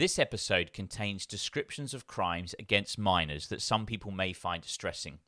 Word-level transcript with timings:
this 0.00 0.18
episode 0.18 0.72
contains 0.72 1.26
descriptions 1.26 1.92
of 1.92 2.06
crimes 2.06 2.54
against 2.58 2.98
minors 2.98 3.48
that 3.48 3.60
some 3.60 3.84
people 3.84 4.10
may 4.10 4.32
find 4.32 4.62
distressing. 4.62 5.18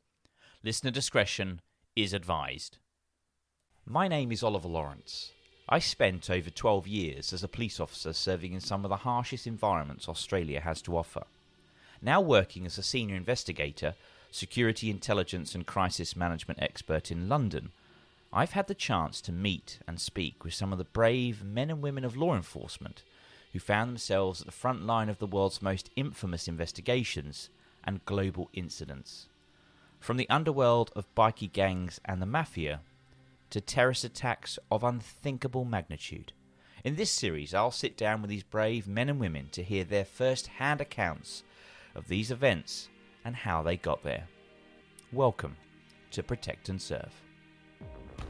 Listener 0.63 0.89
discretion 0.89 1.61
is 1.95 2.11
advised. 2.11 2.79
My 3.85 4.07
name 4.07 4.31
is 4.31 4.41
Oliver 4.41 4.67
Lawrence. 4.67 5.31
I 5.69 5.77
spent 5.77 6.27
over 6.27 6.49
12 6.49 6.87
years 6.87 7.33
as 7.33 7.43
a 7.43 7.47
police 7.47 7.79
officer 7.79 8.13
serving 8.13 8.53
in 8.53 8.61
some 8.61 8.83
of 8.83 8.89
the 8.89 9.05
harshest 9.05 9.45
environments 9.45 10.09
Australia 10.09 10.61
has 10.61 10.81
to 10.81 10.97
offer. 10.97 11.25
Now 12.01 12.19
working 12.19 12.65
as 12.65 12.79
a 12.79 12.83
senior 12.83 13.15
investigator, 13.15 13.93
security 14.31 14.89
intelligence 14.89 15.53
and 15.53 15.67
crisis 15.67 16.15
management 16.15 16.59
expert 16.63 17.11
in 17.11 17.29
London, 17.29 17.73
I've 18.33 18.53
had 18.53 18.65
the 18.65 18.73
chance 18.73 19.21
to 19.21 19.31
meet 19.31 19.77
and 19.87 20.01
speak 20.01 20.43
with 20.43 20.55
some 20.55 20.71
of 20.71 20.79
the 20.79 20.83
brave 20.83 21.43
men 21.43 21.69
and 21.69 21.79
women 21.79 22.03
of 22.03 22.17
law 22.17 22.35
enforcement 22.35 23.03
who 23.53 23.59
found 23.59 23.89
themselves 23.89 24.41
at 24.41 24.47
the 24.47 24.51
front 24.51 24.85
line 24.85 25.09
of 25.09 25.19
the 25.19 25.27
world's 25.27 25.61
most 25.61 25.89
infamous 25.95 26.47
investigations 26.47 27.49
and 27.83 28.03
global 28.05 28.49
incidents. 28.51 29.27
From 29.99 30.17
the 30.17 30.29
underworld 30.29 30.91
of 30.95 31.13
bikie 31.15 31.51
gangs 31.51 32.01
and 32.03 32.21
the 32.21 32.25
mafia 32.25 32.81
to 33.51 33.61
terrorist 33.61 34.03
attacks 34.03 34.57
of 34.71 34.83
unthinkable 34.83 35.63
magnitude. 35.63 36.33
In 36.83 36.95
this 36.95 37.11
series, 37.11 37.53
I'll 37.53 37.71
sit 37.71 37.95
down 37.95 38.21
with 38.21 38.29
these 38.29 38.43
brave 38.43 38.87
men 38.87 39.07
and 39.07 39.19
women 39.19 39.49
to 39.51 39.63
hear 39.63 39.83
their 39.83 40.03
first 40.03 40.47
hand 40.47 40.81
accounts 40.81 41.43
of 41.93 42.07
these 42.07 42.31
events 42.31 42.89
and 43.23 43.35
how 43.35 43.61
they 43.61 43.77
got 43.77 44.03
there. 44.03 44.27
Welcome 45.11 45.55
to 46.11 46.23
Protect 46.23 46.67
and 46.69 46.81
Serve. 46.81 47.13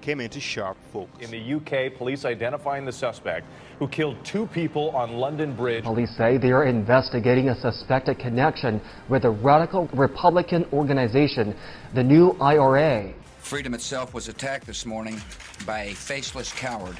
came 0.00 0.20
into 0.20 0.40
sharp 0.40 0.76
focus. 0.92 1.20
In 1.20 1.30
the 1.30 1.54
UK, 1.54 1.96
police 1.96 2.24
identifying 2.24 2.84
the 2.84 2.92
suspect 2.92 3.46
who 3.78 3.88
killed 3.88 4.16
two 4.24 4.46
people 4.48 4.90
on 4.90 5.14
London 5.14 5.54
Bridge. 5.54 5.84
Police 5.84 6.16
say 6.16 6.38
they 6.38 6.52
are 6.52 6.64
investigating 6.64 7.48
a 7.48 7.60
suspected 7.60 8.18
connection 8.18 8.80
with 9.08 9.24
a 9.24 9.30
radical 9.30 9.86
Republican 9.92 10.66
organization, 10.72 11.54
the 11.94 12.02
New 12.02 12.36
IRA. 12.40 13.12
Freedom 13.38 13.74
itself 13.74 14.12
was 14.14 14.28
attacked 14.28 14.66
this 14.66 14.84
morning 14.84 15.20
by 15.66 15.84
a 15.84 15.94
faceless 15.94 16.52
coward, 16.52 16.96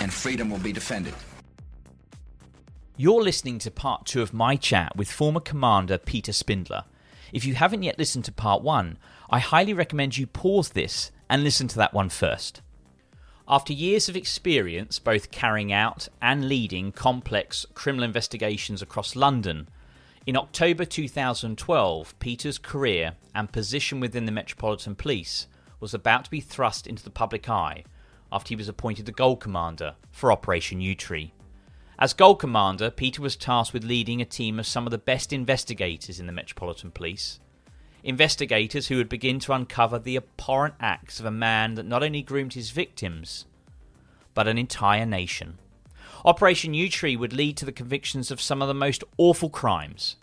and 0.00 0.12
freedom 0.12 0.50
will 0.50 0.58
be 0.58 0.72
defended. 0.72 1.14
You're 2.98 3.22
listening 3.22 3.58
to 3.60 3.70
part 3.70 4.06
two 4.06 4.22
of 4.22 4.32
my 4.32 4.56
chat 4.56 4.96
with 4.96 5.10
former 5.10 5.40
Commander 5.40 5.98
Peter 5.98 6.32
Spindler. 6.32 6.84
If 7.32 7.44
you 7.44 7.54
haven't 7.54 7.82
yet 7.82 7.98
listened 7.98 8.24
to 8.26 8.32
part 8.32 8.62
one, 8.62 8.96
I 9.28 9.40
highly 9.40 9.72
recommend 9.72 10.16
you 10.16 10.26
pause 10.26 10.70
this 10.70 11.10
and 11.28 11.42
listen 11.42 11.66
to 11.68 11.76
that 11.78 11.94
one 11.94 12.08
first. 12.08 12.62
After 13.48 13.72
years 13.72 14.08
of 14.08 14.16
experience 14.16 14.98
both 14.98 15.30
carrying 15.30 15.72
out 15.72 16.08
and 16.20 16.48
leading 16.48 16.92
complex 16.92 17.66
criminal 17.74 18.04
investigations 18.04 18.82
across 18.82 19.16
London, 19.16 19.68
in 20.26 20.36
October 20.36 20.84
2012, 20.84 22.18
Peter's 22.18 22.58
career 22.58 23.14
and 23.34 23.52
position 23.52 24.00
within 24.00 24.26
the 24.26 24.32
Metropolitan 24.32 24.96
Police 24.96 25.46
was 25.78 25.94
about 25.94 26.24
to 26.24 26.30
be 26.30 26.40
thrust 26.40 26.86
into 26.86 27.04
the 27.04 27.10
public 27.10 27.48
eye 27.48 27.84
after 28.32 28.48
he 28.48 28.56
was 28.56 28.68
appointed 28.68 29.06
the 29.06 29.12
Gold 29.12 29.40
Commander 29.40 29.94
for 30.10 30.32
Operation 30.32 30.80
Yewtree. 30.80 31.30
As 31.98 32.12
Gold 32.12 32.40
Commander, 32.40 32.90
Peter 32.90 33.22
was 33.22 33.36
tasked 33.36 33.72
with 33.72 33.84
leading 33.84 34.20
a 34.20 34.24
team 34.24 34.58
of 34.58 34.66
some 34.66 34.86
of 34.86 34.90
the 34.90 34.98
best 34.98 35.32
investigators 35.32 36.18
in 36.18 36.26
the 36.26 36.32
Metropolitan 36.32 36.90
Police. 36.90 37.38
Investigators 38.06 38.86
who 38.86 38.98
would 38.98 39.08
begin 39.08 39.40
to 39.40 39.52
uncover 39.52 39.98
the 39.98 40.16
abhorrent 40.16 40.74
acts 40.78 41.18
of 41.18 41.26
a 41.26 41.30
man 41.32 41.74
that 41.74 41.86
not 41.86 42.04
only 42.04 42.22
groomed 42.22 42.52
his 42.52 42.70
victims, 42.70 43.46
but 44.32 44.46
an 44.46 44.56
entire 44.56 45.04
nation. 45.04 45.58
Operation 46.24 46.72
Yewtree 46.72 47.18
would 47.18 47.32
lead 47.32 47.56
to 47.56 47.64
the 47.64 47.72
convictions 47.72 48.30
of 48.30 48.40
some 48.40 48.62
of 48.62 48.68
the 48.68 48.74
most 48.74 49.02
awful 49.18 49.50
crimes, 49.50 50.14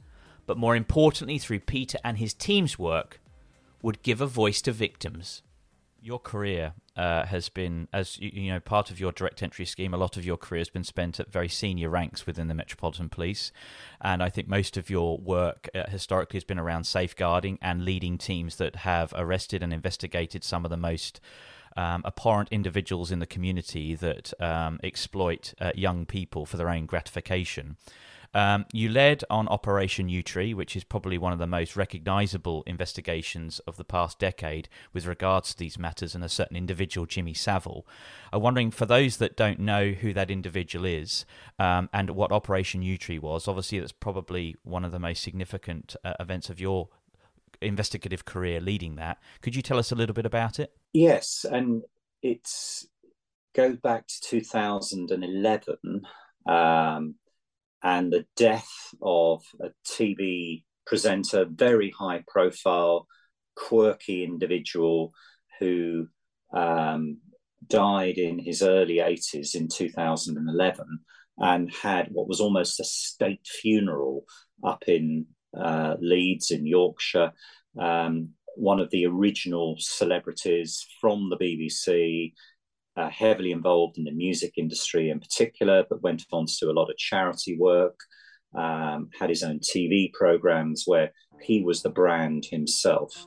but 0.46 0.58
more 0.58 0.78
importantly, 0.78 1.38
through 1.38 1.60
Peter 1.60 1.98
and 2.06 2.20
his 2.20 2.34
team's 2.34 2.80
work, 2.80 3.20
would 3.82 4.02
give 4.02 4.22
a 4.22 4.28
voice 4.28 4.62
to 4.62 4.72
victims. 4.72 5.42
Your 6.04 6.20
career 6.20 6.74
uh, 6.98 7.26
has 7.26 7.48
been, 7.48 7.88
as 7.94 8.20
you, 8.20 8.30
you 8.34 8.52
know, 8.52 8.60
part 8.60 8.92
of 8.92 9.00
your 9.00 9.14
direct 9.14 9.42
entry 9.42 9.66
scheme. 9.66 9.94
A 9.94 9.98
lot 9.98 10.18
of 10.18 10.26
your 10.26 10.36
career 10.36 10.60
has 10.60 10.70
been 10.70 10.84
spent 10.84 11.18
at 11.18 11.32
very 11.32 11.48
senior 11.48 11.90
ranks 11.90 12.26
within 12.26 12.50
the 12.50 12.54
Metropolitan 12.54 13.08
Police, 13.08 13.54
and 14.02 14.22
I 14.22 14.30
think 14.30 14.50
most 14.50 14.76
of 14.76 14.90
your 14.90 15.18
work 15.18 15.70
uh, 15.74 15.90
historically 15.90 16.38
has 16.38 16.44
been 16.44 16.60
around 16.60 16.84
safeguarding 16.84 17.58
and 17.62 17.86
leading 17.86 18.18
teams 18.18 18.58
that 18.58 18.76
have 18.78 19.14
arrested 19.16 19.64
and 19.64 19.72
investigated 19.72 20.44
some 20.44 20.66
of 20.66 20.72
the 20.72 20.78
most 20.78 21.22
um, 21.78 22.04
abhorrent 22.06 22.50
individuals 22.52 23.10
in 23.10 23.20
the 23.20 23.26
community 23.26 23.96
that 23.96 24.34
um, 24.42 24.82
exploit 24.84 25.54
uh, 25.62 25.72
young 25.74 26.06
people 26.06 26.46
for 26.46 26.58
their 26.58 26.70
own 26.70 26.86
gratification. 26.86 27.78
Um, 28.34 28.66
you 28.74 28.90
led 28.90 29.24
on 29.30 29.48
Operation 29.48 30.10
Yewtree, 30.10 30.56
which 30.56 30.76
is 30.76 30.84
probably 30.84 31.18
one 31.18 31.34
of 31.34 31.40
the 31.40 31.48
most 31.48 31.76
recognisable 31.76 32.64
investigations 32.66 33.60
of 33.60 33.78
the 33.78 33.84
past 33.84 34.18
decade 34.20 34.70
with 34.92 35.06
regards 35.06 35.52
to 35.52 35.60
these 35.60 35.78
matters 35.78 36.16
and 36.16 36.24
a 36.24 36.30
certain 36.30 36.58
individual, 36.58 37.06
Jimmy 37.06 37.34
Savile. 37.34 37.86
I'm 38.32 38.42
wondering, 38.42 38.72
for 38.72 38.86
those 38.86 39.18
that 39.18 39.38
don't 39.38 39.60
know 39.60 39.92
who 39.92 40.14
that 40.14 40.32
individual 40.32 40.86
is 40.86 41.26
um, 41.60 41.90
and 41.94 42.12
what 42.12 42.32
Operation 42.32 42.82
Yewtree 42.82 43.20
was, 43.20 43.48
obviously 43.48 43.80
that's 43.80 43.92
probably 43.92 44.56
one 44.64 44.84
of 44.84 44.92
the 44.92 45.00
most 45.00 45.22
significant 45.22 45.96
uh, 46.04 46.14
events 46.20 46.50
of 46.50 46.60
your 46.60 46.90
investigative 47.62 48.26
career 48.26 48.60
leading 48.60 48.96
that. 48.96 49.20
Could 49.42 49.56
you 49.56 49.62
tell 49.62 49.78
us 49.78 49.92
a 49.92 49.96
little 49.96 50.14
bit 50.14 50.26
about 50.26 50.60
it? 50.60 50.74
Yes, 50.94 51.46
and 51.50 51.84
it's 52.22 52.88
goes 53.54 53.78
back 53.78 54.08
to 54.08 54.20
2011. 54.22 56.02
Um, 56.48 57.16
and 57.84 58.12
the 58.12 58.26
death 58.36 58.72
of 59.02 59.44
a 59.62 59.70
TV 59.86 60.64
presenter, 60.86 61.46
very 61.46 61.92
high 61.92 62.24
profile, 62.28 63.08
quirky 63.56 64.24
individual 64.24 65.14
who 65.60 66.08
um, 66.54 67.18
died 67.68 68.18
in 68.18 68.40
his 68.40 68.62
early 68.62 68.96
80s 68.96 69.56
in 69.56 69.68
2011 69.68 70.86
and 71.38 71.74
had 71.74 72.08
what 72.12 72.28
was 72.28 72.40
almost 72.40 72.80
a 72.80 72.84
state 72.84 73.46
funeral 73.46 74.26
up 74.64 74.84
in 74.88 75.26
uh, 75.58 75.96
Leeds 76.00 76.52
in 76.52 76.66
Yorkshire. 76.66 77.32
Um, 77.80 78.30
one 78.56 78.80
of 78.80 78.92
the 78.92 79.06
original 79.06 79.76
celebrities 79.80 80.86
from 81.02 81.30
the 81.30 81.38
BBC, 81.38 82.34
uh, 82.96 83.10
heavily 83.10 83.52
involved 83.52 83.98
in 83.98 84.04
the 84.04 84.12
music 84.12 84.54
industry 84.58 85.10
in 85.10 85.20
particular, 85.20 85.84
but 85.90 86.04
went 86.04 86.24
on 86.32 86.46
to 86.46 86.54
do 86.62 86.72
a 86.72 86.74
lot 86.74 86.90
of 86.90 86.98
charity 86.98 87.58
work. 87.58 88.00
Um, 88.56 89.10
had 89.20 89.30
his 89.30 89.42
own 89.42 89.60
TV 89.60 90.14
programs 90.14 90.84
where 90.86 91.12
he 91.42 91.64
was 91.64 91.82
the 91.82 91.90
brand 91.90 92.46
himself, 92.46 93.26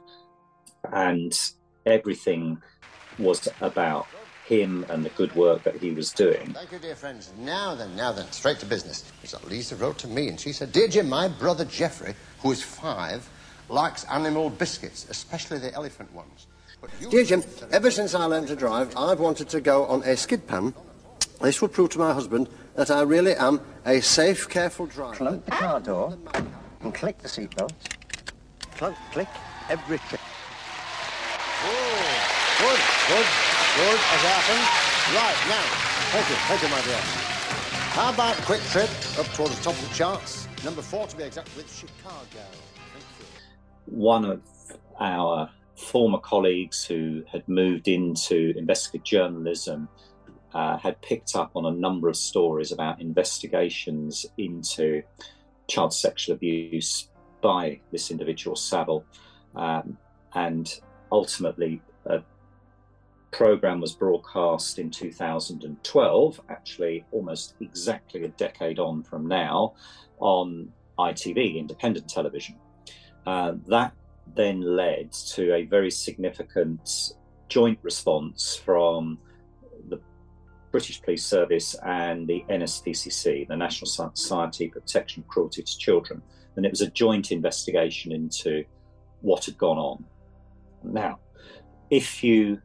and 0.92 1.36
everything 1.84 2.62
was 3.18 3.48
about 3.60 4.06
him 4.46 4.86
and 4.88 5.04
the 5.04 5.10
good 5.10 5.34
work 5.34 5.64
that 5.64 5.76
he 5.76 5.90
was 5.90 6.12
doing. 6.12 6.52
Thank 6.52 6.70
you, 6.70 6.78
dear 6.78 6.94
friends. 6.94 7.32
Now 7.38 7.74
then, 7.74 7.96
now 7.96 8.12
then, 8.12 8.30
straight 8.30 8.60
to 8.60 8.66
business. 8.66 9.10
It's 9.22 9.34
Lisa 9.44 9.74
wrote 9.76 9.98
to 9.98 10.06
me 10.06 10.28
and 10.28 10.38
she 10.38 10.52
said, 10.52 10.70
Dear 10.70 10.86
Jim, 10.86 11.08
my 11.08 11.26
brother 11.26 11.64
Jeffrey, 11.64 12.14
who 12.40 12.52
is 12.52 12.62
five, 12.62 13.28
likes 13.68 14.04
animal 14.04 14.48
biscuits, 14.48 15.06
especially 15.10 15.58
the 15.58 15.74
elephant 15.74 16.12
ones. 16.14 16.46
Dear 17.10 17.24
Jim, 17.24 17.44
ever 17.72 17.90
since 17.90 18.14
I 18.14 18.24
learned 18.24 18.48
to 18.48 18.56
drive, 18.56 18.96
I've 18.96 19.20
wanted 19.20 19.48
to 19.50 19.60
go 19.60 19.86
on 19.86 20.02
a 20.02 20.16
skid 20.16 20.46
pan. 20.46 20.74
This 21.40 21.60
will 21.60 21.68
prove 21.68 21.90
to 21.90 21.98
my 21.98 22.12
husband 22.12 22.48
that 22.74 22.90
I 22.90 23.02
really 23.02 23.34
am 23.34 23.60
a 23.84 24.00
safe, 24.00 24.48
careful 24.48 24.86
driver. 24.86 25.14
Clunk 25.14 25.44
the 25.44 25.50
car 25.50 25.80
door 25.80 26.16
and 26.80 26.94
click 26.94 27.18
the 27.18 27.28
seatbelt. 27.28 27.72
Clunk, 28.76 28.96
click, 29.12 29.28
every 29.68 29.98
click. 29.98 30.20
Oh, 31.64 32.16
good, 32.58 32.80
good, 33.08 33.26
good 33.76 34.00
as 34.14 34.22
happened. 34.22 34.66
Right, 35.14 35.38
now, 35.48 35.66
thank 36.12 36.28
you, 36.28 36.36
thank 36.36 36.62
you, 36.62 36.68
my 36.68 36.82
dear. 36.82 37.26
How 37.96 38.12
about 38.12 38.38
a 38.38 38.42
quick 38.42 38.60
trip 38.72 38.90
up 39.18 39.26
towards 39.34 39.56
the 39.56 39.62
top 39.62 39.74
of 39.74 39.88
the 39.88 39.94
charts? 39.94 40.48
Number 40.64 40.82
four 40.82 41.06
to 41.06 41.16
be 41.16 41.22
exact 41.22 41.54
with 41.56 41.72
Chicago. 41.72 42.44
Thank 42.92 43.04
you. 43.18 43.96
One 43.96 44.24
of 44.24 44.42
our 45.00 45.50
former 45.76 46.18
colleagues 46.18 46.84
who 46.84 47.22
had 47.30 47.46
moved 47.48 47.88
into 47.88 48.54
investigative 48.56 49.04
journalism 49.04 49.88
uh, 50.54 50.78
had 50.78 51.00
picked 51.02 51.36
up 51.36 51.50
on 51.54 51.66
a 51.66 51.70
number 51.70 52.08
of 52.08 52.16
stories 52.16 52.72
about 52.72 53.00
investigations 53.00 54.24
into 54.38 55.02
child 55.68 55.92
sexual 55.92 56.34
abuse 56.34 57.08
by 57.42 57.78
this 57.92 58.10
individual, 58.10 58.56
Savile. 58.56 59.04
Um, 59.54 59.98
and 60.34 60.80
ultimately, 61.12 61.82
a 62.06 62.22
program 63.32 63.80
was 63.80 63.92
broadcast 63.92 64.78
in 64.78 64.90
2012, 64.90 66.40
actually 66.48 67.04
almost 67.12 67.54
exactly 67.60 68.24
a 68.24 68.28
decade 68.28 68.78
on 68.78 69.02
from 69.02 69.26
now, 69.26 69.74
on 70.18 70.72
ITV, 70.98 71.58
independent 71.58 72.08
television. 72.08 72.56
Uh, 73.26 73.54
that 73.66 73.92
then 74.34 74.60
led 74.60 75.12
to 75.12 75.54
a 75.54 75.64
very 75.64 75.90
significant 75.90 77.12
joint 77.48 77.78
response 77.82 78.56
from 78.56 79.18
the 79.88 80.00
British 80.72 81.00
Police 81.02 81.24
Service 81.24 81.74
and 81.84 82.26
the 82.26 82.44
NSPCC, 82.50 83.48
the 83.48 83.56
National 83.56 83.88
Society 84.14 84.68
for 84.68 84.80
Protection 84.80 85.22
of 85.22 85.28
Cruelty 85.28 85.62
to 85.62 85.78
Children. 85.78 86.22
And 86.56 86.66
it 86.66 86.70
was 86.70 86.80
a 86.80 86.90
joint 86.90 87.32
investigation 87.32 88.12
into 88.12 88.64
what 89.20 89.44
had 89.44 89.58
gone 89.58 89.78
on. 89.78 90.04
Now, 90.82 91.18
if 91.90 92.24
you 92.24 92.60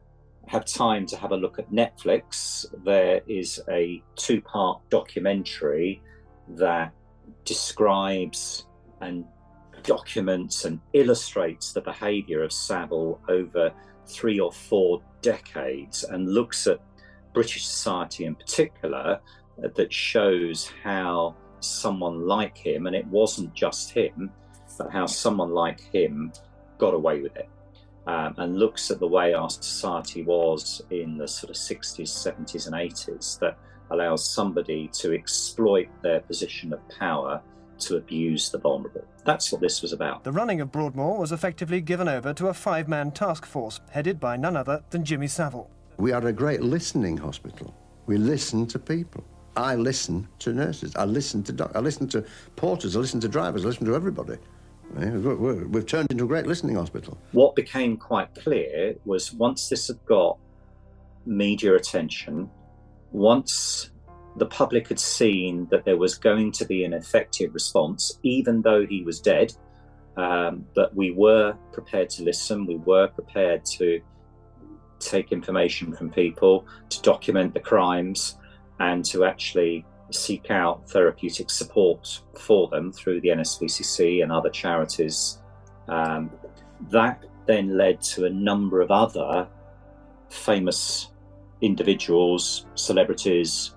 have 0.46 0.64
time 0.64 1.06
to 1.06 1.16
have 1.16 1.32
a 1.32 1.36
look 1.36 1.58
at 1.58 1.70
Netflix, 1.70 2.66
there 2.84 3.20
is 3.26 3.62
a 3.70 4.02
two 4.16 4.40
part 4.40 4.80
documentary 4.90 6.02
that 6.48 6.92
describes 7.44 8.66
and 9.00 9.24
documents 9.82 10.64
and 10.64 10.80
illustrates 10.92 11.72
the 11.72 11.80
behaviour 11.80 12.42
of 12.42 12.52
Savile 12.52 13.20
over 13.28 13.72
three 14.06 14.40
or 14.40 14.52
four 14.52 15.02
decades 15.20 16.04
and 16.04 16.32
looks 16.32 16.66
at 16.66 16.80
British 17.32 17.66
society 17.66 18.24
in 18.24 18.34
particular 18.34 19.20
uh, 19.62 19.68
that 19.74 19.92
shows 19.92 20.70
how 20.82 21.34
someone 21.60 22.26
like 22.26 22.56
him, 22.56 22.86
and 22.86 22.96
it 22.96 23.06
wasn't 23.06 23.54
just 23.54 23.90
him, 23.90 24.30
but 24.78 24.90
how 24.90 25.06
someone 25.06 25.50
like 25.50 25.80
him 25.80 26.32
got 26.78 26.94
away 26.94 27.20
with 27.20 27.36
it. 27.36 27.48
Um, 28.06 28.34
and 28.38 28.58
looks 28.58 28.90
at 28.90 28.98
the 28.98 29.06
way 29.06 29.32
our 29.32 29.48
society 29.48 30.24
was 30.24 30.82
in 30.90 31.16
the 31.16 31.28
sort 31.28 31.50
of 31.50 31.56
60s, 31.56 32.00
70s, 32.00 32.66
and 32.66 32.74
80s 32.74 33.38
that 33.38 33.56
allows 33.92 34.28
somebody 34.28 34.88
to 34.94 35.12
exploit 35.14 35.88
their 36.02 36.20
position 36.20 36.72
of 36.72 36.80
power 36.88 37.40
to 37.86 37.96
abuse 37.96 38.50
the 38.50 38.58
vulnerable. 38.58 39.04
That's 39.24 39.52
what 39.52 39.60
this 39.60 39.82
was 39.82 39.92
about. 39.92 40.24
The 40.24 40.32
running 40.32 40.60
of 40.60 40.72
Broadmoor 40.72 41.18
was 41.18 41.32
effectively 41.32 41.80
given 41.80 42.08
over 42.08 42.32
to 42.34 42.48
a 42.48 42.54
five 42.54 42.88
man 42.88 43.10
task 43.12 43.46
force 43.46 43.80
headed 43.90 44.18
by 44.18 44.36
none 44.36 44.56
other 44.56 44.82
than 44.90 45.04
Jimmy 45.04 45.28
Savile. 45.28 45.70
We 45.98 46.12
are 46.12 46.26
a 46.26 46.32
great 46.32 46.62
listening 46.62 47.16
hospital. 47.16 47.74
We 48.06 48.16
listen 48.16 48.66
to 48.68 48.78
people. 48.78 49.24
I 49.56 49.74
listen 49.74 50.26
to 50.40 50.52
nurses. 50.52 50.96
I 50.96 51.04
listen 51.04 51.42
to 51.44 51.52
doc- 51.52 51.72
I 51.74 51.80
listen 51.80 52.08
to 52.08 52.24
porters. 52.56 52.96
I 52.96 53.00
listen 53.00 53.20
to 53.20 53.28
drivers. 53.28 53.64
I 53.64 53.68
listen 53.68 53.86
to 53.86 53.94
everybody. 53.94 54.38
Eh, 54.98 55.10
we've 55.10 55.86
turned 55.86 56.10
into 56.10 56.24
a 56.24 56.26
great 56.26 56.46
listening 56.46 56.76
hospital. 56.76 57.16
What 57.32 57.54
became 57.54 57.96
quite 57.96 58.34
clear 58.34 58.96
was 59.04 59.32
once 59.32 59.68
this 59.68 59.88
had 59.88 60.04
got 60.06 60.38
media 61.24 61.74
attention, 61.76 62.50
once 63.12 63.91
the 64.36 64.46
public 64.46 64.88
had 64.88 64.98
seen 64.98 65.66
that 65.70 65.84
there 65.84 65.96
was 65.96 66.16
going 66.16 66.52
to 66.52 66.64
be 66.64 66.84
an 66.84 66.94
effective 66.94 67.52
response, 67.54 68.18
even 68.22 68.62
though 68.62 68.86
he 68.86 69.02
was 69.02 69.20
dead, 69.20 69.54
um, 70.16 70.66
that 70.74 70.94
we 70.94 71.10
were 71.10 71.54
prepared 71.72 72.08
to 72.10 72.22
listen, 72.22 72.66
we 72.66 72.76
were 72.76 73.08
prepared 73.08 73.64
to 73.64 74.00
take 74.98 75.32
information 75.32 75.94
from 75.94 76.10
people, 76.10 76.66
to 76.88 77.02
document 77.02 77.52
the 77.54 77.60
crimes, 77.60 78.38
and 78.78 79.04
to 79.04 79.24
actually 79.24 79.84
seek 80.10 80.50
out 80.50 80.88
therapeutic 80.90 81.50
support 81.50 82.20
for 82.38 82.68
them 82.68 82.92
through 82.92 83.20
the 83.20 83.28
NSPCC 83.28 84.22
and 84.22 84.30
other 84.30 84.50
charities. 84.50 85.38
Um, 85.88 86.30
that 86.90 87.24
then 87.46 87.76
led 87.76 88.00
to 88.02 88.26
a 88.26 88.30
number 88.30 88.80
of 88.80 88.90
other 88.90 89.48
famous 90.30 91.10
individuals, 91.60 92.66
celebrities, 92.74 93.74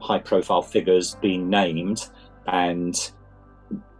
high 0.00 0.18
profile 0.18 0.62
figures 0.62 1.16
being 1.20 1.48
named 1.48 2.08
and 2.46 3.12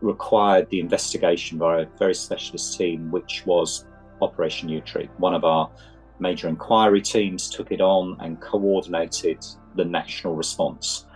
required 0.00 0.68
the 0.70 0.80
investigation 0.80 1.58
by 1.58 1.82
a 1.82 1.86
very 1.98 2.14
specialist 2.14 2.76
team, 2.76 3.10
which 3.10 3.44
was 3.46 3.86
Operation 4.22 4.68
Yewtree. 4.68 5.08
One 5.18 5.34
of 5.34 5.44
our 5.44 5.70
major 6.18 6.48
inquiry 6.48 7.00
teams 7.00 7.48
took 7.48 7.72
it 7.72 7.80
on 7.80 8.16
and 8.20 8.40
coordinated 8.40 9.44
the 9.76 9.84
national 9.84 10.34
response. 10.34 11.06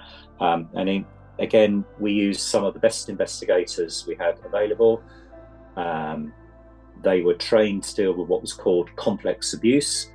Um, 0.41 0.69
and 0.75 0.89
in, 0.89 1.07
again, 1.39 1.85
we 1.99 2.13
used 2.13 2.41
some 2.41 2.65
of 2.65 2.75
the 2.75 2.81
best 2.81 3.09
investigators 3.09 4.05
we 4.07 4.17
had 4.17 4.39
available. 4.45 5.03
Um, 5.77 6.33
they 7.03 7.21
were 7.21 7.35
trained 7.35 7.83
to 7.85 7.95
deal 7.95 8.15
with 8.15 8.29
what 8.29 8.41
was 8.41 8.53
called 8.53 8.95
complex 8.97 9.53
abuse, 9.53 10.11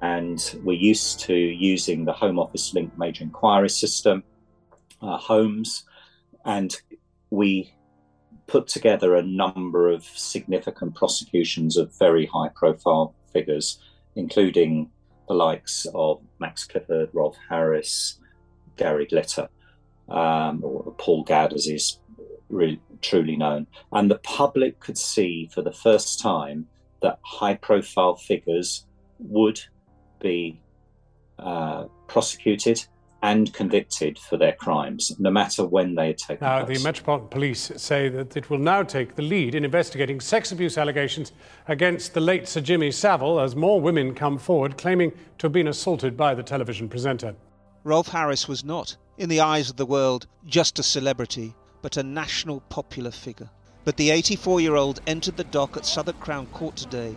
and 0.00 0.54
we're 0.62 0.78
used 0.78 1.20
to 1.20 1.34
using 1.34 2.04
the 2.04 2.12
Home 2.12 2.38
Office 2.38 2.72
Link 2.74 2.96
major 2.96 3.24
inquiry 3.24 3.68
system, 3.68 4.22
uh, 5.00 5.16
HOLMES, 5.16 5.84
and 6.44 6.74
we 7.30 7.74
put 8.46 8.68
together 8.68 9.14
a 9.14 9.22
number 9.22 9.88
of 9.88 10.04
significant 10.04 10.94
prosecutions 10.94 11.76
of 11.76 11.96
very 11.98 12.26
high 12.26 12.48
profile 12.54 13.14
figures, 13.32 13.80
including 14.16 14.90
the 15.28 15.34
likes 15.34 15.86
of 15.94 16.20
Max 16.38 16.64
Clifford, 16.64 17.08
Rolf 17.12 17.36
Harris, 17.48 18.18
Gary 18.76 19.06
Glitter, 19.06 19.48
um, 20.08 20.62
or 20.62 20.94
Paul 20.98 21.24
Gadd, 21.24 21.52
as 21.52 21.64
he's 21.66 21.98
really, 22.48 22.80
truly 23.00 23.36
known. 23.36 23.66
And 23.92 24.10
the 24.10 24.18
public 24.18 24.80
could 24.80 24.98
see 24.98 25.48
for 25.52 25.62
the 25.62 25.72
first 25.72 26.20
time 26.20 26.66
that 27.00 27.18
high 27.22 27.54
profile 27.54 28.16
figures 28.16 28.86
would 29.18 29.60
be 30.22 30.60
uh, 31.38 31.84
prosecuted 32.06 32.84
and 33.22 33.52
convicted 33.54 34.18
for 34.18 34.36
their 34.36 34.52
crimes, 34.52 35.12
no 35.18 35.30
matter 35.30 35.64
when 35.64 35.94
they 35.94 36.08
had 36.08 36.18
taken 36.18 36.44
now, 36.44 36.64
place. 36.64 36.78
the 36.78 36.84
Metropolitan 36.84 37.28
Police 37.28 37.70
say 37.76 38.08
that 38.08 38.36
it 38.36 38.50
will 38.50 38.58
now 38.58 38.82
take 38.82 39.14
the 39.14 39.22
lead 39.22 39.54
in 39.54 39.64
investigating 39.64 40.20
sex 40.20 40.50
abuse 40.50 40.76
allegations 40.76 41.30
against 41.68 42.14
the 42.14 42.20
late 42.20 42.48
Sir 42.48 42.60
Jimmy 42.60 42.90
Savile 42.90 43.38
as 43.38 43.54
more 43.54 43.80
women 43.80 44.12
come 44.12 44.38
forward 44.38 44.76
claiming 44.76 45.12
to 45.38 45.46
have 45.46 45.52
been 45.52 45.68
assaulted 45.68 46.16
by 46.16 46.34
the 46.34 46.42
television 46.42 46.88
presenter. 46.88 47.36
Rolf 47.84 48.08
Harris 48.08 48.48
was 48.48 48.64
not, 48.64 48.96
in 49.18 49.28
the 49.28 49.40
eyes 49.40 49.70
of 49.70 49.76
the 49.76 49.86
world, 49.86 50.26
just 50.46 50.80
a 50.80 50.82
celebrity, 50.82 51.54
but 51.80 51.96
a 51.96 52.02
national 52.02 52.60
popular 52.62 53.12
figure. 53.12 53.50
But 53.84 53.96
the 53.96 54.10
84 54.10 54.60
year 54.60 54.74
old 54.74 55.00
entered 55.06 55.36
the 55.36 55.44
dock 55.44 55.76
at 55.76 55.86
Southwark 55.86 56.18
Crown 56.18 56.46
Court 56.46 56.76
today 56.76 57.16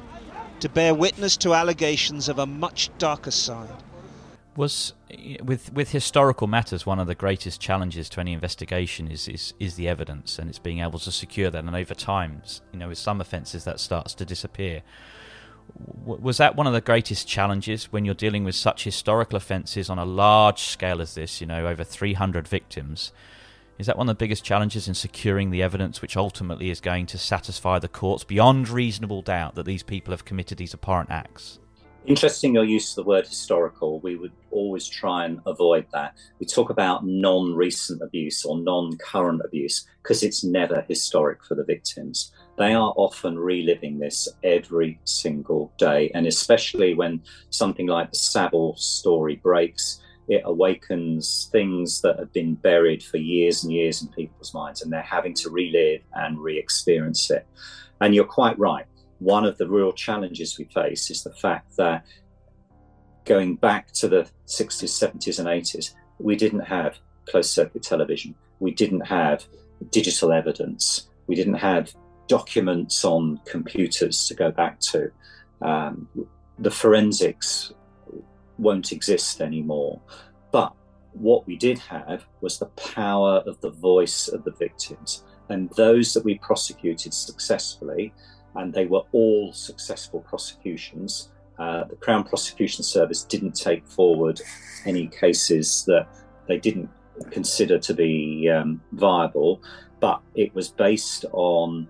to 0.61 0.69
bear 0.69 0.93
witness 0.93 1.37
to 1.37 1.53
allegations 1.53 2.29
of 2.29 2.39
a 2.39 2.45
much 2.45 2.89
darker 2.97 3.31
side. 3.31 3.69
Was 4.55 4.93
with 5.43 5.73
with 5.73 5.91
historical 5.91 6.47
matters 6.47 6.85
one 6.85 6.99
of 6.99 7.07
the 7.07 7.15
greatest 7.15 7.59
challenges 7.59 8.07
to 8.09 8.21
any 8.21 8.31
investigation 8.31 9.09
is, 9.09 9.27
is 9.27 9.53
is 9.59 9.75
the 9.75 9.89
evidence 9.89 10.39
and 10.39 10.49
it's 10.49 10.59
being 10.59 10.79
able 10.79 10.99
to 10.99 11.11
secure 11.11 11.49
that. 11.49 11.63
And 11.63 11.75
over 11.75 11.93
time 11.93 12.41
you 12.71 12.79
know 12.79 12.87
with 12.87 12.97
some 12.97 13.19
offences 13.19 13.65
that 13.65 13.79
starts 13.79 14.13
to 14.15 14.25
disappear. 14.25 14.81
Was 16.05 16.37
that 16.37 16.55
one 16.55 16.67
of 16.67 16.73
the 16.73 16.79
greatest 16.79 17.27
challenges 17.27 17.91
when 17.91 18.05
you're 18.05 18.13
dealing 18.13 18.43
with 18.43 18.53
such 18.53 18.83
historical 18.83 19.35
offences 19.35 19.89
on 19.89 19.97
a 19.97 20.05
large 20.05 20.59
scale 20.59 21.01
as 21.01 21.15
this 21.15 21.41
you 21.41 21.47
know 21.47 21.67
over 21.67 21.83
300 21.83 22.47
victims 22.47 23.11
is 23.77 23.87
that 23.87 23.97
one 23.97 24.07
of 24.07 24.17
the 24.17 24.23
biggest 24.23 24.43
challenges 24.43 24.87
in 24.87 24.93
securing 24.93 25.51
the 25.51 25.61
evidence 25.61 26.01
which 26.01 26.15
ultimately 26.15 26.69
is 26.69 26.79
going 26.79 27.05
to 27.07 27.17
satisfy 27.17 27.79
the 27.79 27.87
courts 27.87 28.23
beyond 28.23 28.69
reasonable 28.69 29.21
doubt 29.21 29.55
that 29.55 29.65
these 29.65 29.83
people 29.83 30.11
have 30.11 30.25
committed 30.25 30.57
these 30.57 30.73
abhorrent 30.73 31.09
acts? 31.09 31.59
Interesting 32.05 32.53
your 32.53 32.63
use 32.63 32.91
of 32.91 33.03
the 33.03 33.09
word 33.09 33.25
historical. 33.25 33.99
We 33.99 34.15
would 34.15 34.31
always 34.51 34.87
try 34.87 35.25
and 35.25 35.41
avoid 35.47 35.87
that. 35.91 36.15
We 36.39 36.45
talk 36.45 36.69
about 36.69 37.03
non 37.03 37.55
recent 37.55 38.01
abuse 38.03 38.45
or 38.45 38.59
non 38.59 38.95
current 38.97 39.41
abuse 39.43 39.87
because 40.03 40.21
it's 40.21 40.43
never 40.43 40.85
historic 40.87 41.43
for 41.43 41.55
the 41.55 41.63
victims. 41.63 42.31
They 42.59 42.75
are 42.75 42.93
often 42.95 43.39
reliving 43.39 43.97
this 43.97 44.27
every 44.43 44.99
single 45.05 45.73
day. 45.79 46.11
And 46.13 46.27
especially 46.27 46.93
when 46.93 47.23
something 47.49 47.87
like 47.87 48.11
the 48.11 48.17
Savile 48.17 48.75
story 48.77 49.37
breaks, 49.37 49.99
it 50.27 50.41
awakens 50.45 51.49
things 51.51 52.01
that 52.01 52.17
have 52.19 52.33
been 52.33 52.55
buried 52.55 53.03
for 53.03 53.17
years 53.17 53.63
and 53.63 53.71
years 53.71 54.01
in 54.01 54.07
people's 54.09 54.53
minds, 54.53 54.81
and 54.81 54.91
they're 54.91 55.01
having 55.01 55.33
to 55.35 55.49
relive 55.49 56.01
and 56.13 56.39
re 56.39 56.57
experience 56.57 57.29
it. 57.29 57.45
And 58.01 58.13
you're 58.13 58.25
quite 58.25 58.57
right 58.59 58.85
one 59.19 59.45
of 59.45 59.57
the 59.57 59.67
real 59.67 59.93
challenges 59.93 60.57
we 60.57 60.65
face 60.65 61.09
is 61.09 61.23
the 61.23 61.33
fact 61.33 61.77
that 61.77 62.05
going 63.25 63.55
back 63.55 63.91
to 63.93 64.07
the 64.07 64.27
60s, 64.47 64.89
70s, 64.89 65.39
and 65.39 65.47
80s, 65.47 65.93
we 66.19 66.35
didn't 66.35 66.61
have 66.61 66.97
closed 67.27 67.49
circuit 67.49 67.83
television. 67.83 68.35
We 68.59 68.71
didn't 68.71 69.01
have 69.01 69.45
digital 69.91 70.31
evidence. 70.31 71.09
We 71.27 71.35
didn't 71.35 71.55
have 71.55 71.93
documents 72.27 73.03
on 73.03 73.39
computers 73.45 74.27
to 74.27 74.35
go 74.35 74.51
back 74.51 74.79
to. 74.91 75.11
Um, 75.61 76.07
the 76.59 76.71
forensics 76.71 77.73
won't 78.57 78.91
exist 78.91 79.41
anymore. 79.41 80.01
But 80.51 80.73
what 81.13 81.47
we 81.47 81.57
did 81.57 81.79
have 81.79 82.25
was 82.41 82.57
the 82.57 82.65
power 82.67 83.43
of 83.45 83.59
the 83.61 83.69
voice 83.69 84.27
of 84.27 84.43
the 84.43 84.51
victims. 84.51 85.23
And 85.49 85.69
those 85.71 86.13
that 86.13 86.25
we 86.25 86.39
prosecuted 86.39 87.13
successfully 87.13 88.13
and 88.55 88.73
they 88.73 88.85
were 88.85 89.03
all 89.11 89.53
successful 89.53 90.21
prosecutions. 90.21 91.29
Uh, 91.59 91.83
the 91.85 91.95
Crown 91.95 92.23
Prosecution 92.23 92.83
Service 92.83 93.23
didn't 93.23 93.55
take 93.55 93.85
forward 93.87 94.41
any 94.85 95.07
cases 95.07 95.83
that 95.87 96.07
they 96.47 96.57
didn't 96.57 96.89
consider 97.31 97.77
to 97.79 97.93
be 97.93 98.49
um, 98.49 98.81
viable, 98.93 99.61
but 99.99 100.21
it 100.35 100.53
was 100.53 100.69
based 100.69 101.25
on 101.31 101.87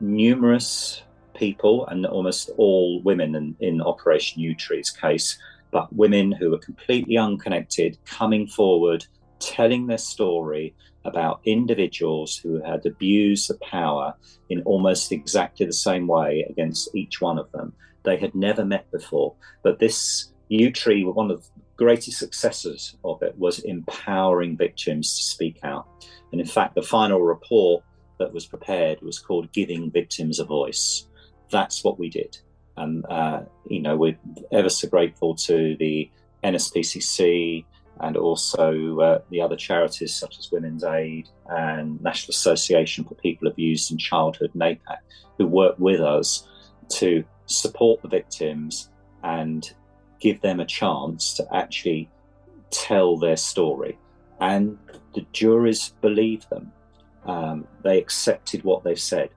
numerous 0.00 1.02
people 1.34 1.86
and 1.88 2.06
almost 2.06 2.50
all 2.56 3.02
women 3.02 3.34
in, 3.34 3.56
in 3.60 3.80
Operation 3.80 4.42
Yewtree's 4.42 4.90
case, 4.90 5.38
but 5.76 5.94
women 5.94 6.32
who 6.32 6.52
were 6.52 6.58
completely 6.58 7.18
unconnected 7.18 7.98
coming 8.06 8.46
forward, 8.46 9.04
telling 9.40 9.86
their 9.86 9.98
story, 9.98 10.74
about 11.04 11.42
individuals 11.44 12.34
who 12.34 12.62
had 12.62 12.86
abused 12.86 13.50
the 13.50 13.58
power 13.58 14.14
in 14.48 14.62
almost 14.62 15.12
exactly 15.12 15.66
the 15.66 15.74
same 15.74 16.06
way 16.06 16.46
against 16.48 16.94
each 16.94 17.20
one 17.20 17.38
of 17.38 17.52
them. 17.52 17.74
They 18.04 18.16
had 18.16 18.34
never 18.34 18.64
met 18.64 18.90
before. 18.90 19.34
But 19.62 19.78
this 19.78 20.32
Yewtree, 20.50 21.12
one 21.12 21.30
of 21.30 21.42
the 21.42 21.48
greatest 21.76 22.18
successes 22.20 22.96
of 23.04 23.22
it 23.22 23.36
was 23.36 23.58
empowering 23.58 24.56
victims 24.56 25.14
to 25.18 25.24
speak 25.24 25.58
out. 25.62 25.86
And 26.32 26.40
in 26.40 26.46
fact, 26.46 26.74
the 26.74 26.80
final 26.80 27.20
report 27.20 27.84
that 28.18 28.32
was 28.32 28.46
prepared 28.46 29.02
was 29.02 29.18
called 29.18 29.52
Giving 29.52 29.90
Victims 29.90 30.38
a 30.38 30.46
Voice. 30.46 31.06
That's 31.50 31.84
what 31.84 31.98
we 31.98 32.08
did. 32.08 32.38
And, 32.76 33.04
uh, 33.08 33.42
you 33.68 33.80
know, 33.80 33.96
we're 33.96 34.18
ever 34.52 34.68
so 34.68 34.88
grateful 34.88 35.34
to 35.36 35.76
the 35.78 36.10
NSPCC, 36.44 37.64
and 38.00 38.16
also 38.16 39.00
uh, 39.00 39.18
the 39.30 39.40
other 39.40 39.56
charities 39.56 40.14
such 40.14 40.38
as 40.38 40.52
Women's 40.52 40.84
Aid 40.84 41.28
and 41.48 42.00
National 42.02 42.30
Association 42.30 43.04
for 43.04 43.14
People 43.14 43.48
Abused 43.48 43.90
in 43.90 43.98
Childhood, 43.98 44.50
NAPAC, 44.54 44.98
who 45.38 45.46
work 45.46 45.76
with 45.78 46.00
us 46.00 46.46
to 46.90 47.24
support 47.46 48.02
the 48.02 48.08
victims 48.08 48.90
and 49.22 49.72
give 50.20 50.40
them 50.40 50.60
a 50.60 50.66
chance 50.66 51.34
to 51.34 51.46
actually 51.54 52.10
tell 52.70 53.16
their 53.16 53.36
story. 53.36 53.98
And 54.40 54.78
the 55.14 55.26
juries 55.32 55.94
believed 56.00 56.50
them. 56.50 56.72
Um, 57.24 57.66
they 57.82 57.98
accepted 57.98 58.62
what 58.62 58.84
they 58.84 58.94
said. 58.94 59.30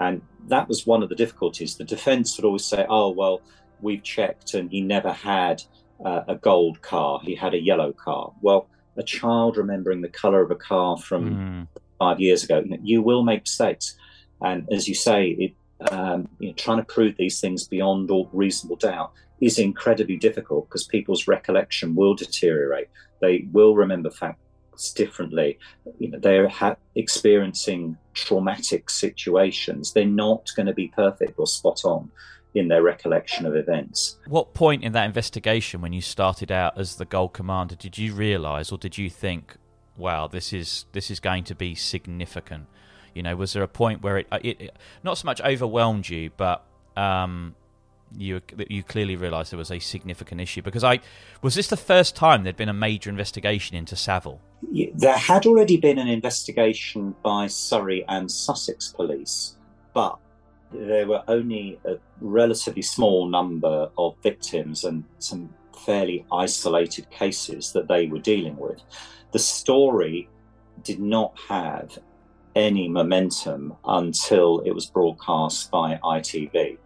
And 0.00 0.22
that 0.48 0.68
was 0.68 0.86
one 0.86 1.02
of 1.02 1.08
the 1.08 1.14
difficulties. 1.14 1.76
The 1.76 1.84
defense 1.84 2.36
would 2.36 2.44
always 2.44 2.64
say, 2.64 2.86
oh, 2.88 3.10
well, 3.10 3.40
we've 3.80 4.02
checked 4.02 4.54
and 4.54 4.70
he 4.70 4.80
never 4.80 5.12
had 5.12 5.62
uh, 6.04 6.22
a 6.28 6.34
gold 6.36 6.82
car, 6.82 7.20
he 7.22 7.34
had 7.34 7.54
a 7.54 7.60
yellow 7.60 7.92
car. 7.92 8.32
Well, 8.40 8.68
a 8.96 9.02
child 9.02 9.56
remembering 9.56 10.00
the 10.00 10.08
color 10.08 10.42
of 10.42 10.50
a 10.50 10.56
car 10.56 10.96
from 10.96 11.30
mm. 11.30 11.80
five 11.98 12.20
years 12.20 12.44
ago, 12.44 12.64
you 12.82 13.02
will 13.02 13.22
make 13.22 13.42
mistakes. 13.42 13.96
And 14.40 14.66
as 14.72 14.88
you 14.88 14.94
say, 14.94 15.28
it, 15.28 15.54
um, 15.92 16.28
you 16.38 16.48
know, 16.48 16.54
trying 16.54 16.78
to 16.78 16.84
prove 16.84 17.16
these 17.16 17.40
things 17.40 17.66
beyond 17.66 18.10
all 18.10 18.30
reasonable 18.32 18.76
doubt 18.76 19.12
is 19.40 19.58
incredibly 19.58 20.16
difficult 20.16 20.68
because 20.68 20.86
people's 20.86 21.28
recollection 21.28 21.94
will 21.94 22.14
deteriorate. 22.14 22.88
They 23.20 23.46
will 23.52 23.74
remember 23.74 24.10
differently. 24.92 25.58
You 25.98 26.10
know, 26.10 26.18
they're 26.18 26.48
ha- 26.48 26.76
experiencing 26.94 27.96
traumatic 28.14 28.90
situations. 28.90 29.92
They're 29.92 30.04
not 30.04 30.50
going 30.56 30.66
to 30.66 30.74
be 30.74 30.88
perfect 30.88 31.38
or 31.38 31.46
spot 31.46 31.84
on 31.84 32.10
in 32.54 32.68
their 32.68 32.82
recollection 32.82 33.44
of 33.44 33.54
events. 33.54 34.16
What 34.26 34.54
point 34.54 34.82
in 34.82 34.92
that 34.92 35.04
investigation, 35.04 35.80
when 35.80 35.92
you 35.92 36.00
started 36.00 36.50
out 36.50 36.78
as 36.78 36.96
the 36.96 37.04
gold 37.04 37.34
commander, 37.34 37.76
did 37.76 37.98
you 37.98 38.14
realise, 38.14 38.72
or 38.72 38.78
did 38.78 38.96
you 38.96 39.10
think, 39.10 39.56
"Wow, 39.96 40.26
this 40.26 40.52
is 40.52 40.86
this 40.92 41.10
is 41.10 41.20
going 41.20 41.44
to 41.44 41.54
be 41.54 41.74
significant"? 41.74 42.66
You 43.14 43.22
know, 43.22 43.36
was 43.36 43.52
there 43.52 43.62
a 43.62 43.68
point 43.68 44.02
where 44.02 44.18
it, 44.18 44.26
it, 44.42 44.60
it 44.60 44.76
not 45.02 45.18
so 45.18 45.26
much 45.26 45.40
overwhelmed 45.42 46.08
you, 46.08 46.30
but 46.36 46.64
um, 46.96 47.54
you 48.16 48.40
you 48.68 48.82
clearly 48.82 49.16
realised 49.16 49.52
there 49.52 49.58
was 49.58 49.70
a 49.70 49.78
significant 49.78 50.40
issue? 50.40 50.62
Because 50.62 50.84
I 50.84 51.00
was 51.42 51.54
this 51.54 51.68
the 51.68 51.76
first 51.76 52.16
time 52.16 52.44
there'd 52.44 52.56
been 52.56 52.68
a 52.68 52.74
major 52.74 53.10
investigation 53.10 53.76
into 53.76 53.96
Savile. 53.96 54.40
There 54.94 55.16
had 55.16 55.46
already 55.46 55.76
been 55.76 55.98
an 55.98 56.08
investigation 56.08 57.14
by 57.22 57.46
Surrey 57.46 58.04
and 58.08 58.30
Sussex 58.30 58.92
police, 58.92 59.56
but 59.92 60.18
there 60.72 61.06
were 61.06 61.22
only 61.28 61.78
a 61.84 61.96
relatively 62.20 62.82
small 62.82 63.28
number 63.28 63.90
of 63.98 64.16
victims 64.22 64.84
and 64.84 65.04
some 65.18 65.50
fairly 65.84 66.24
isolated 66.32 67.08
cases 67.10 67.72
that 67.72 67.88
they 67.88 68.06
were 68.06 68.18
dealing 68.18 68.56
with. 68.56 68.82
The 69.32 69.38
story 69.38 70.28
did 70.82 71.00
not 71.00 71.38
have 71.48 71.98
any 72.54 72.88
momentum 72.88 73.76
until 73.84 74.60
it 74.60 74.72
was 74.72 74.86
broadcast 74.86 75.70
by 75.70 76.00
ITV. 76.02 76.78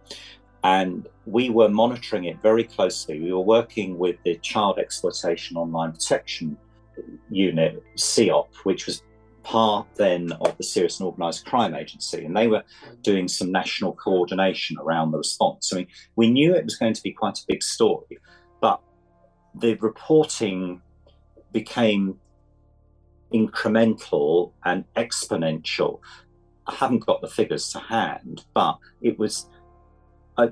And 0.63 1.07
we 1.25 1.49
were 1.49 1.69
monitoring 1.69 2.25
it 2.25 2.41
very 2.41 2.63
closely. 2.63 3.19
We 3.19 3.31
were 3.31 3.39
working 3.39 3.97
with 3.97 4.17
the 4.23 4.35
Child 4.37 4.79
Exploitation 4.79 5.57
Online 5.57 5.91
Protection 5.91 6.57
Unit, 7.29 7.83
CEOP, 7.95 8.53
which 8.63 8.85
was 8.85 9.03
part 9.43 9.87
then 9.95 10.31
of 10.33 10.57
the 10.57 10.63
Serious 10.63 10.99
and 10.99 11.07
Organised 11.07 11.45
Crime 11.45 11.75
Agency, 11.75 12.25
and 12.25 12.35
they 12.35 12.47
were 12.47 12.63
doing 13.01 13.27
some 13.27 13.51
national 13.51 13.93
coordination 13.93 14.77
around 14.79 15.11
the 15.11 15.17
response. 15.17 15.71
I 15.73 15.77
mean, 15.77 15.87
we 16.15 16.29
knew 16.29 16.53
it 16.53 16.63
was 16.63 16.75
going 16.75 16.93
to 16.93 17.01
be 17.01 17.11
quite 17.11 17.39
a 17.39 17.43
big 17.47 17.63
story, 17.63 18.19
but 18.59 18.81
the 19.55 19.75
reporting 19.75 20.81
became 21.51 22.19
incremental 23.33 24.51
and 24.65 24.85
exponential. 24.95 25.99
I 26.67 26.75
haven't 26.75 27.05
got 27.05 27.21
the 27.21 27.27
figures 27.27 27.69
to 27.69 27.79
hand, 27.79 28.45
but 28.53 28.77
it 29.01 29.17
was 29.17 29.47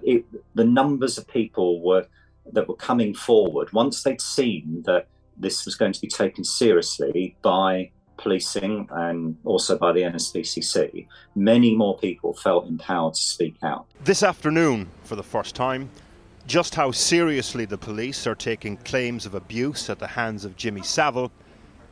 it, 0.03 0.25
the 0.55 0.65
numbers 0.65 1.17
of 1.17 1.27
people 1.27 1.81
were 1.81 2.05
that 2.51 2.67
were 2.67 2.75
coming 2.75 3.13
forward 3.13 3.71
once 3.73 4.01
they'd 4.03 4.21
seen 4.21 4.83
that 4.85 5.07
this 5.37 5.65
was 5.65 5.75
going 5.75 5.93
to 5.93 6.01
be 6.01 6.07
taken 6.07 6.43
seriously 6.43 7.35
by 7.41 7.91
policing 8.17 8.87
and 8.91 9.37
also 9.45 9.77
by 9.77 9.93
the 9.93 10.01
NSPCC, 10.01 11.07
many 11.35 11.75
more 11.75 11.97
people 11.97 12.33
felt 12.33 12.67
empowered 12.67 13.13
to 13.13 13.21
speak 13.21 13.55
out. 13.63 13.85
This 14.03 14.23
afternoon, 14.23 14.89
for 15.03 15.15
the 15.15 15.23
first 15.23 15.55
time, 15.55 15.89
just 16.45 16.75
how 16.75 16.91
seriously 16.91 17.65
the 17.65 17.77
police 17.77 18.27
are 18.27 18.35
taking 18.35 18.77
claims 18.77 19.25
of 19.25 19.35
abuse 19.35 19.89
at 19.89 19.99
the 19.99 20.07
hands 20.07 20.45
of 20.45 20.55
Jimmy 20.57 20.81
Savile 20.81 21.31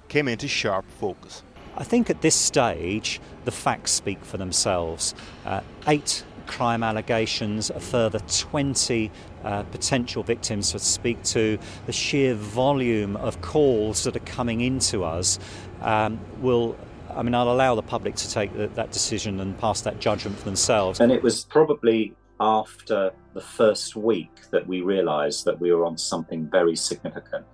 came 0.09 0.27
into 0.27 0.47
sharp 0.47 0.85
focus. 0.99 1.43
I 1.77 1.83
think 1.83 2.09
at 2.09 2.21
this 2.21 2.35
stage, 2.35 3.21
the 3.45 3.51
facts 3.51 3.91
speak 3.91 4.23
for 4.25 4.37
themselves. 4.37 5.13
Uh, 5.45 5.61
eight 5.87 6.23
crime 6.47 6.83
allegations, 6.83 7.69
a 7.69 7.79
further 7.79 8.19
20 8.19 9.11
uh, 9.43 9.63
potential 9.63 10.23
victims 10.23 10.71
to 10.71 10.79
speak 10.79 11.21
to, 11.23 11.57
the 11.85 11.93
sheer 11.93 12.33
volume 12.33 13.15
of 13.17 13.41
calls 13.41 14.03
that 14.03 14.15
are 14.15 14.19
coming 14.21 14.61
into 14.61 15.03
us 15.03 15.39
um, 15.81 16.19
will. 16.41 16.77
I 17.09 17.23
mean, 17.23 17.33
I'll 17.33 17.51
allow 17.51 17.73
the 17.73 17.81
public 17.81 18.15
to 18.15 18.29
take 18.29 18.53
the, 18.53 18.67
that 18.67 18.91
decision 18.91 19.39
and 19.39 19.57
pass 19.57 19.81
that 19.81 19.99
judgment 19.99 20.37
for 20.37 20.45
themselves. 20.45 20.99
And 20.99 21.11
it 21.11 21.23
was 21.23 21.45
probably 21.45 22.13
after 22.39 23.11
the 23.33 23.41
first 23.41 23.95
week 23.95 24.29
that 24.51 24.67
we 24.67 24.81
realised 24.81 25.45
that 25.45 25.59
we 25.59 25.71
were 25.71 25.85
on 25.85 25.97
something 25.97 26.47
very 26.47 26.75
significant. 26.75 27.45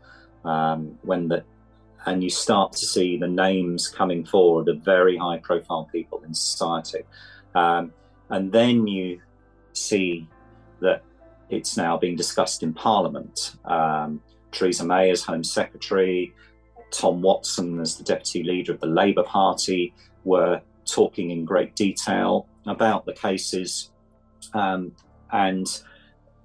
Um, 0.43 0.99
when 1.03 1.29
the 1.29 1.45
and 2.05 2.23
you 2.23 2.29
start 2.29 2.73
to 2.73 2.85
see 2.85 3.17
the 3.17 3.27
names 3.27 3.87
coming 3.87 4.25
forward 4.25 4.67
of 4.67 4.81
very 4.81 5.17
high 5.17 5.37
profile 5.37 5.87
people 5.91 6.21
in 6.23 6.33
society. 6.33 7.03
Um, 7.55 7.93
and 8.29 8.51
then 8.51 8.87
you 8.87 9.21
see 9.73 10.27
that 10.79 11.03
it's 11.49 11.77
now 11.77 11.97
being 11.97 12.15
discussed 12.15 12.63
in 12.63 12.73
Parliament. 12.73 13.55
Um, 13.65 14.21
Theresa 14.51 14.85
May 14.85 15.09
as 15.11 15.23
Home 15.23 15.43
Secretary, 15.43 16.33
Tom 16.91 17.21
Watson 17.21 17.79
as 17.79 17.95
the 17.95 18.03
Deputy 18.03 18.43
Leader 18.43 18.73
of 18.73 18.79
the 18.79 18.87
Labour 18.87 19.23
Party 19.23 19.93
were 20.23 20.61
talking 20.85 21.31
in 21.31 21.45
great 21.45 21.75
detail 21.75 22.47
about 22.67 23.05
the 23.05 23.13
cases, 23.13 23.91
um, 24.53 24.91
and 25.31 25.81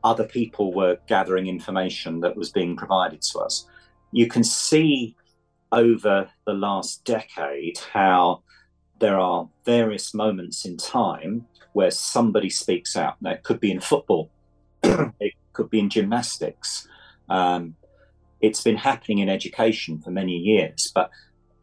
other 0.05 0.25
people 0.25 0.73
were 0.73 0.99
gathering 1.07 1.47
information 1.47 2.21
that 2.21 2.37
was 2.37 2.51
being 2.51 2.77
provided 2.77 3.21
to 3.21 3.41
us. 3.41 3.67
You 4.13 4.27
can 4.27 4.45
see 4.45 5.17
over 5.71 6.31
the 6.47 6.55
last 6.55 7.05
decade 7.05 7.79
how 7.93 8.43
there 9.01 9.19
are 9.19 9.49
various 9.65 10.15
moments 10.15 10.65
in 10.65 10.77
time 10.77 11.47
where 11.73 11.91
somebody 11.91 12.51
speaks 12.51 12.97
out. 12.97 13.21
Now, 13.21 13.33
it 13.33 13.43
could 13.43 13.61
be 13.61 13.71
in 13.71 13.81
football, 13.81 14.31
it 14.83 15.35
could 15.53 15.71
be 15.71 15.81
in 15.81 15.91
gymnastics. 15.91 16.89
Um, 17.29 17.75
it's 18.41 18.63
been 18.63 18.77
happening 18.77 19.19
in 19.19 19.29
education 19.29 20.01
for 20.01 20.11
many 20.11 20.33
years, 20.33 20.91
but 20.95 21.11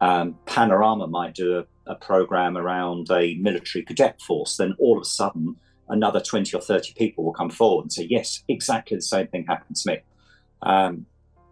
um, 0.00 0.38
Panorama 0.44 1.06
might 1.06 1.34
do 1.34 1.58
a, 1.58 1.90
a, 1.90 1.94
program 1.94 2.56
around 2.56 3.10
a 3.10 3.34
military 3.36 3.82
cadet 3.82 4.20
force, 4.20 4.58
then 4.58 4.74
all 4.78 4.96
of 4.98 5.02
a 5.02 5.06
sudden 5.06 5.56
another 5.88 6.20
20 6.20 6.54
or 6.54 6.60
30 6.60 6.92
people 6.94 7.24
will 7.24 7.32
come 7.32 7.48
forward 7.48 7.82
and 7.84 7.92
say, 7.92 8.06
Yes, 8.08 8.44
exactly 8.48 8.96
the 8.96 9.02
same 9.02 9.26
thing 9.28 9.46
happened 9.46 9.76
to 9.76 9.90
me. 9.92 9.98
Um, 10.62 11.06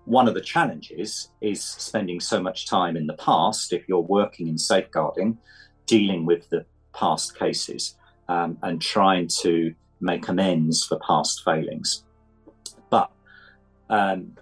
one 0.05 0.29
of 0.29 0.35
the 0.35 0.43
challenges 0.43 1.31
is 1.41 1.65
spending 1.65 2.21
so 2.21 2.43
much 2.43 2.67
time 2.67 2.97
in 2.97 3.07
the 3.07 3.15
past, 3.15 3.73
if 3.73 3.89
you're 3.89 4.01
working 4.01 4.49
in 4.49 4.59
safeguarding, 4.59 5.39
dealing 5.87 6.27
with 6.27 6.51
the 6.51 6.67
past 6.93 7.39
cases 7.39 7.97
um, 8.29 8.59
and 8.63 8.81
trying 8.81 9.29
to 9.43 9.75
make 10.01 10.29
amends 10.29 10.85
for 10.85 10.99
past 11.07 11.45
failings. 11.45 12.05
But 12.91 13.11
um, 13.91 14.37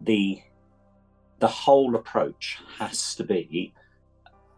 the 0.00 0.40
the 1.40 1.48
whole 1.48 1.94
approach 1.94 2.58
has 2.78 3.14
to 3.16 3.24
be 3.24 3.72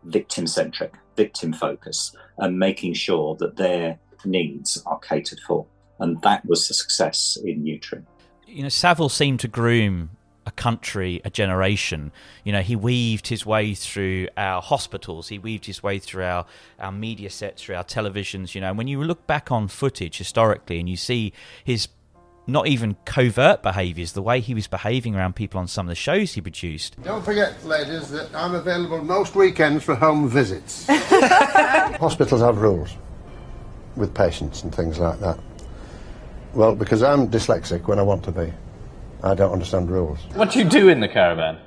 victim 0.05 0.47
centric, 0.47 0.95
victim 1.17 1.53
focus, 1.53 2.15
and 2.39 2.59
making 2.59 2.95
sure 2.95 3.35
that 3.37 3.57
their 3.57 3.99
needs 4.25 4.83
are 4.87 4.99
catered 5.01 5.41
for. 5.47 5.67
And 5.99 6.21
that 6.23 6.45
was 6.47 6.69
the 6.69 6.75
success 6.75 7.39
in 7.45 7.65
Yewtree. 7.65 8.05
You 8.47 8.63
know, 8.63 8.69
Savile 8.69 9.09
seemed 9.09 9.41
to 9.41 9.49
groom 9.49 10.11
a 10.47 10.51
country, 10.53 11.21
a 11.25 11.31
generation. 11.31 12.13
You 12.45 12.53
know, 12.53 12.63
he 12.63 12.77
weaved 12.77 13.27
his 13.27 13.45
way 13.45 13.75
through 13.75 14.29
our 14.37 14.63
hospitals, 14.63 15.29
he 15.29 15.39
weaved 15.39 15.67
his 15.67 15.83
way 15.83 15.99
through 15.99 16.25
our, 16.25 16.47
our 16.79 16.93
media 16.93 17.31
sets, 17.31 17.63
through 17.63 17.75
our 17.75 17.85
televisions. 17.85 18.55
You 18.55 18.61
know, 18.61 18.69
and 18.69 18.79
when 18.79 18.89
you 18.89 19.03
look 19.03 19.27
back 19.27 19.51
on 19.51 19.69
footage 19.69 20.19
historically 20.19 20.79
and 20.79 20.89
you 20.89 20.97
see 20.97 21.33
his 21.65 21.89
not 22.47 22.69
even 22.69 22.97
covert 23.05 23.63
behaviours, 23.63 24.13
the 24.13 24.23
way 24.23 24.41
he 24.41 24.55
was 24.55 24.69
behaving 24.69 25.17
around 25.17 25.35
people 25.35 25.59
on 25.59 25.67
some 25.67 25.87
of 25.87 25.89
the 25.89 25.97
shows 25.97 26.35
he 26.35 26.41
produced. 26.41 26.97
Don't 27.03 27.25
forget, 27.25 27.65
ladies, 27.65 28.09
that 28.11 28.33
I'm 28.35 28.55
available 28.55 29.03
most 29.03 29.35
weekends 29.35 29.83
for 29.83 29.97
home 29.97 30.29
visits. 30.29 30.87
Hospitals 30.89 32.41
have 32.41 32.59
rules 32.59 32.95
with 33.97 34.15
patients 34.15 34.63
and 34.63 34.73
things 34.73 34.99
like 35.01 35.19
that. 35.21 35.41
Well, 36.55 36.77
because 36.77 37.03
I'm 37.03 37.29
dyslexic 37.29 37.89
when 37.89 37.99
I 37.99 38.03
want 38.03 38.23
to 38.25 38.33
be. 38.33 38.53
I 39.23 39.35
don't 39.35 39.53
understand 39.53 39.91
rules. 39.91 40.19
What 40.35 40.53
do 40.53 40.59
you 40.59 40.65
do 40.65 40.89
in 40.89 41.01
the 41.01 41.09
caravan? 41.09 41.59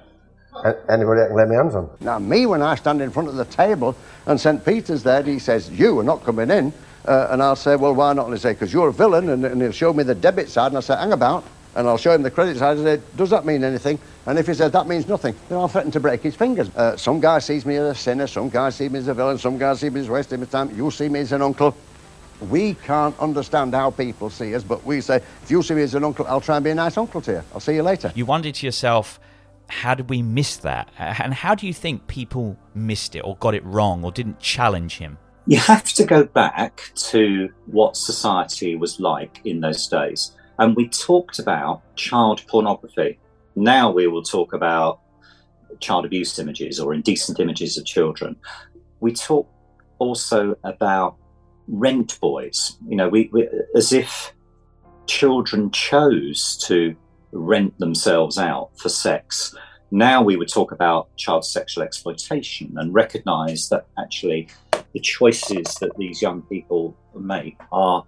A- 0.63 0.75
anybody 0.91 1.21
I 1.21 1.27
can 1.27 1.35
lay 1.35 1.45
my 1.45 1.55
hands 1.55 1.75
on. 1.75 1.89
Now, 2.01 2.19
me, 2.19 2.45
when 2.45 2.61
I 2.61 2.75
stand 2.75 3.01
in 3.01 3.11
front 3.11 3.29
of 3.29 3.35
the 3.35 3.45
table 3.45 3.95
and 4.25 4.39
St. 4.39 4.63
Peter's 4.63 5.03
there, 5.03 5.23
he 5.23 5.39
says, 5.39 5.69
You 5.69 5.99
are 5.99 6.03
not 6.03 6.23
coming 6.23 6.49
in. 6.49 6.73
Uh, 7.05 7.29
and 7.31 7.41
I'll 7.41 7.55
say, 7.55 7.75
Well, 7.75 7.95
why 7.95 8.13
not? 8.13 8.25
And 8.25 8.33
he'll 8.33 8.41
say, 8.41 8.53
Because 8.53 8.73
you're 8.73 8.89
a 8.89 8.93
villain. 8.93 9.29
And, 9.29 9.45
and, 9.45 9.61
he'll 9.61 9.71
show 9.71 9.93
me 9.93 10.03
the 10.03 10.15
debit 10.15 10.49
side. 10.49 10.67
And 10.67 10.75
I'll 10.75 10.81
say, 10.81 10.95
Hang 10.95 11.13
about. 11.13 11.45
And 11.75 11.87
I'll 11.87 11.97
show 11.97 12.13
him 12.13 12.23
the 12.23 12.31
credit 12.31 12.57
side 12.57 12.77
and 12.77 12.85
say, 12.85 13.01
Does 13.15 13.29
that 13.29 13.45
mean 13.45 13.63
anything? 13.63 13.99
And 14.25 14.37
if 14.37 14.47
he 14.47 14.53
says 14.53 14.71
that 14.73 14.87
means 14.87 15.07
nothing, 15.07 15.35
then 15.47 15.57
I'll 15.57 15.67
threaten 15.67 15.91
to 15.91 15.99
break 15.99 16.21
his 16.21 16.35
fingers. 16.35 16.69
Uh, 16.75 16.97
some 16.97 17.19
guy 17.19 17.39
sees 17.39 17.65
me 17.65 17.77
as 17.77 17.85
a 17.85 17.95
sinner, 17.95 18.27
some 18.27 18.49
guy 18.49 18.69
sees 18.69 18.91
me 18.91 18.99
as 18.99 19.07
a 19.07 19.13
villain, 19.13 19.37
some 19.37 19.57
guy 19.57 19.73
sees 19.75 19.91
me 19.91 20.01
as 20.01 20.09
wasting 20.09 20.39
his 20.39 20.49
time. 20.49 20.75
You 20.75 20.91
see 20.91 21.09
me 21.09 21.21
as 21.21 21.31
an 21.31 21.41
uncle. 21.41 21.75
We 22.41 22.75
can't 22.75 23.17
understand 23.19 23.73
how 23.73 23.91
people 23.91 24.29
see 24.29 24.55
us, 24.55 24.63
but 24.63 24.85
we 24.85 25.01
say, 25.01 25.17
if 25.17 25.51
you 25.51 25.61
see 25.61 25.73
me 25.73 25.81
as 25.81 25.93
an 25.95 26.03
uncle, 26.03 26.25
I'll 26.27 26.39
try 26.39 26.55
and 26.55 26.63
be 26.63 26.69
a 26.69 26.75
nice 26.75 26.97
uncle 26.97 27.21
to 27.21 27.31
you. 27.31 27.43
I'll 27.53 27.59
see 27.59 27.75
you 27.75 27.83
later. 27.83 28.11
You 28.15 28.25
wondered 28.25 28.55
to 28.55 28.65
yourself, 28.65 29.19
how 29.67 29.93
did 29.93 30.09
we 30.09 30.21
miss 30.21 30.57
that? 30.57 30.89
And 30.97 31.33
how 31.33 31.53
do 31.53 31.67
you 31.67 31.73
think 31.73 32.07
people 32.07 32.57
missed 32.73 33.15
it 33.15 33.19
or 33.19 33.35
got 33.37 33.55
it 33.55 33.63
wrong 33.65 34.03
or 34.03 34.11
didn't 34.11 34.39
challenge 34.39 34.97
him? 34.97 35.17
You 35.47 35.57
have 35.57 35.93
to 35.93 36.05
go 36.05 36.23
back 36.23 36.91
to 36.95 37.49
what 37.65 37.97
society 37.97 38.75
was 38.75 38.99
like 38.99 39.41
in 39.45 39.61
those 39.61 39.87
days. 39.87 40.31
And 40.59 40.75
we 40.75 40.87
talked 40.89 41.39
about 41.39 41.81
child 41.95 42.43
pornography. 42.47 43.19
Now 43.55 43.91
we 43.91 44.07
will 44.07 44.23
talk 44.23 44.53
about 44.53 44.99
child 45.79 46.05
abuse 46.05 46.37
images 46.39 46.79
or 46.79 46.93
indecent 46.93 47.39
images 47.39 47.77
of 47.77 47.85
children. 47.85 48.35
We 48.99 49.13
talk 49.13 49.47
also 49.97 50.55
about 50.63 51.15
rent 51.69 52.19
boys. 52.19 52.77
You 52.87 52.97
know, 52.97 53.09
we, 53.09 53.29
we 53.31 53.47
as 53.75 53.93
if 53.93 54.33
children 55.05 55.71
chose 55.71 56.57
to 56.67 56.95
rent 57.31 57.77
themselves 57.79 58.37
out 58.37 58.71
for 58.77 58.89
sex. 58.89 59.55
Now 59.91 60.21
we 60.21 60.35
would 60.35 60.49
talk 60.49 60.71
about 60.71 61.15
child 61.17 61.45
sexual 61.45 61.83
exploitation 61.83 62.75
and 62.77 62.93
recognize 62.93 63.69
that 63.69 63.87
actually 63.97 64.49
the 64.93 64.99
choices 64.99 65.75
that 65.75 65.95
these 65.97 66.21
young 66.21 66.41
people 66.43 66.95
make 67.15 67.57
are 67.71 68.03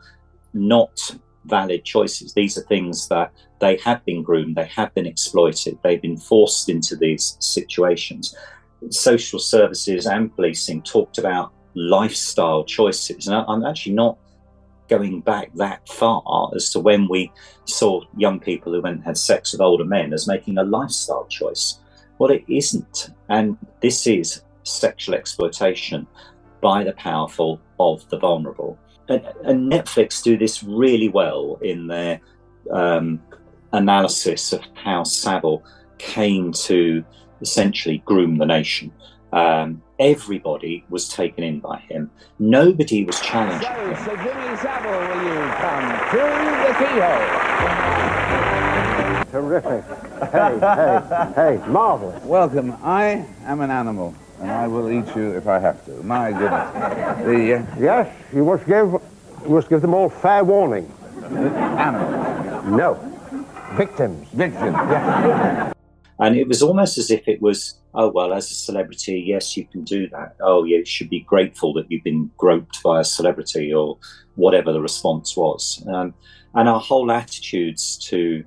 not 0.54 1.00
valid 1.46 1.84
choices. 1.84 2.34
These 2.34 2.58
are 2.58 2.64
things 2.64 3.08
that 3.08 3.32
they 3.60 3.78
have 3.78 4.04
been 4.06 4.24
groomed, 4.24 4.56
they 4.56 4.66
have 4.66 4.94
been 4.94 5.06
exploited, 5.06 5.80
they've 5.84 6.02
been 6.02 6.18
forced 6.18 6.70
into 6.70 6.96
these 6.96 7.36
situations. 7.40 8.36
Social 8.90 9.40
services 9.40 10.06
and 10.08 10.36
policing 10.36 10.84
talked 10.84 11.18
about 11.18 11.52
lifestyle 11.74 12.64
choices. 12.64 13.28
And 13.28 13.46
I'm 13.48 13.66
actually 13.66 13.94
not 13.94 14.18
going 14.88 15.22
back 15.22 15.52
that 15.56 15.88
far 15.88 16.52
as 16.56 16.70
to 16.72 16.80
when 16.80 17.08
we 17.08 17.32
saw 17.66 18.02
young 18.18 18.40
people 18.40 18.74
who 18.74 18.82
went 18.82 18.98
and 18.98 19.06
had 19.06 19.18
sex 19.18 19.54
with 19.54 19.62
older 19.62 19.86
men 19.86 20.14
as 20.14 20.28
making 20.28 20.58
a 20.58 20.64
lifestyle 20.64 21.26
choice. 21.28 21.80
Well, 22.20 22.32
it 22.32 22.44
isn't. 22.48 23.10
And 23.30 23.58
this 23.80 24.06
is 24.06 24.44
sexual 24.64 25.16
exploitation 25.16 26.06
by 26.62 26.84
the 26.84 26.94
powerful 26.94 27.60
of 27.80 28.08
the 28.10 28.20
vulnerable. 28.20 28.78
And, 29.08 29.26
and 29.44 29.72
Netflix 29.72 30.22
do 30.22 30.38
this 30.38 30.62
really 30.64 31.10
well 31.10 31.58
in 31.62 31.88
their 31.88 32.22
um, 32.70 33.22
analysis 33.72 34.54
of 34.54 34.62
how 34.76 35.04
Savile 35.04 35.64
came 35.98 36.52
to 36.52 37.04
essentially 37.42 38.04
groom 38.06 38.38
the 38.38 38.46
nation. 38.46 38.92
Um, 39.34 39.82
everybody 40.00 40.84
was 40.90 41.08
taken 41.08 41.44
in 41.44 41.60
by 41.60 41.80
him. 41.80 42.12
Nobody 42.40 43.06
was 43.06 43.20
challenging 43.22 43.62
so, 43.62 43.86
him. 43.86 43.96
So 44.06 44.16
Jimmy 44.18 44.58
Savile, 44.58 45.00
will 45.00 45.24
you 45.24 45.40
come 45.62 45.86
through 46.10 46.36
the 46.62 46.74
keyhole? 46.80 47.52
Terrific. 49.32 49.84
Hey, 50.32 50.60
hey, 50.60 51.00
hey, 51.36 51.54
marvelous. 51.68 52.22
Welcome. 52.26 52.76
I 52.84 53.26
am 53.46 53.62
an 53.62 53.72
animal, 53.72 54.14
and 54.42 54.52
I 54.52 54.68
will 54.68 54.92
eat 54.92 55.16
you 55.16 55.32
if 55.38 55.48
I 55.48 55.60
have 55.60 55.86
to. 55.86 55.92
My 56.04 56.32
goodness. 56.32 57.26
The, 57.26 57.54
uh... 57.56 57.66
Yes, 57.80 58.14
you 58.34 58.44
must 58.44 58.66
give 58.66 58.92
you 59.44 59.50
must 59.50 59.70
give 59.70 59.82
them 59.82 59.94
all 59.94 60.10
fair 60.10 60.44
warning. 60.44 60.92
Animals? 61.24 62.66
No. 62.66 62.98
Victims. 63.78 64.28
Victims. 64.34 64.74
Yeah. 64.74 65.72
And 66.22 66.38
it 66.38 66.48
was 66.48 66.62
almost 66.62 67.00
as 67.00 67.10
if 67.10 67.28
it 67.28 67.42
was, 67.42 67.80
oh, 67.96 68.10
well, 68.10 68.32
as 68.32 68.50
a 68.52 68.54
celebrity, 68.54 69.24
yes, 69.26 69.58
you 69.58 69.66
can 69.66 69.84
do 69.84 70.08
that. 70.10 70.36
Oh, 70.40 70.64
you 70.64 70.86
should 70.86 71.10
be 71.10 71.22
grateful 71.22 71.74
that 71.74 71.88
you've 71.90 72.04
been 72.04 72.30
groped 72.38 72.82
by 72.84 73.02
a 73.02 73.04
celebrity 73.04 73.74
or 73.74 73.98
whatever 74.36 74.72
the 74.72 74.82
response 74.82 75.36
was. 75.36 75.84
Um, 75.92 76.14
and 76.54 76.70
our 76.70 76.80
whole 76.80 77.12
attitudes 77.12 77.98
to 78.10 78.44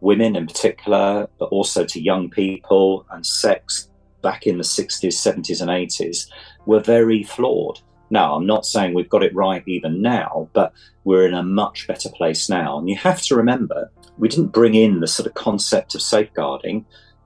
women 0.00 0.36
in 0.36 0.46
particular, 0.46 1.28
but 1.38 1.46
also 1.46 1.84
to 1.84 2.00
young 2.00 2.30
people 2.30 3.06
and 3.10 3.26
sex 3.26 3.90
back 4.22 4.46
in 4.46 4.56
the 4.56 4.64
60s, 4.64 5.08
70s, 5.08 5.60
and 5.60 5.70
80s 5.70 6.28
were 6.64 6.80
very 6.80 7.22
flawed. 7.22 7.78
Now, 8.08 8.34
I'm 8.34 8.46
not 8.46 8.64
saying 8.64 8.94
we've 8.94 9.10
got 9.10 9.22
it 9.22 9.34
right 9.34 9.62
even 9.66 10.00
now, 10.00 10.48
but 10.54 10.72
we're 11.04 11.26
in 11.26 11.34
a 11.34 11.42
much 11.42 11.86
better 11.86 12.08
place 12.08 12.48
now. 12.48 12.78
And 12.78 12.88
you 12.88 12.96
have 12.96 13.20
to 13.22 13.36
remember 13.36 13.90
we 14.18 14.28
didn't 14.28 14.48
bring 14.48 14.74
in 14.74 15.00
the 15.00 15.06
sort 15.06 15.26
of 15.26 15.34
concept 15.34 15.94
of 15.94 16.02
safeguarding 16.02 16.84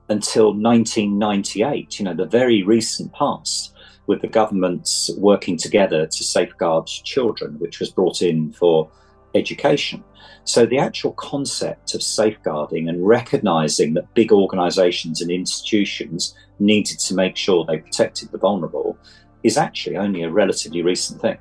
until 0.09 0.47
1998, 0.47 1.99
you 1.99 2.05
know, 2.05 2.13
the 2.13 2.25
very 2.25 2.63
recent 2.63 3.13
past, 3.13 3.73
with 4.07 4.21
the 4.21 4.27
governments 4.27 5.09
working 5.17 5.57
together 5.57 6.05
to 6.05 6.23
safeguard 6.23 6.87
children, 6.87 7.57
which 7.59 7.79
was 7.79 7.89
brought 7.89 8.21
in 8.21 8.51
for 8.51 8.89
education. 9.35 10.03
So 10.43 10.65
the 10.65 10.79
actual 10.79 11.13
concept 11.13 11.93
of 11.93 12.03
safeguarding 12.03 12.89
and 12.89 13.07
recognizing 13.07 13.93
that 13.93 14.13
big 14.13 14.31
organizations 14.33 15.21
and 15.21 15.31
institutions 15.31 16.35
needed 16.59 16.99
to 16.99 17.13
make 17.13 17.37
sure 17.37 17.63
they 17.63 17.77
protected 17.77 18.31
the 18.31 18.37
vulnerable 18.37 18.97
is 19.43 19.57
actually 19.57 19.97
only 19.97 20.23
a 20.23 20.29
relatively 20.29 20.81
recent 20.81 21.21
thing. 21.21 21.37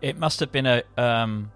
It 0.00 0.18
must 0.18 0.38
have 0.40 0.52
been 0.52 0.66
a 0.66 0.82
um, 0.96 1.50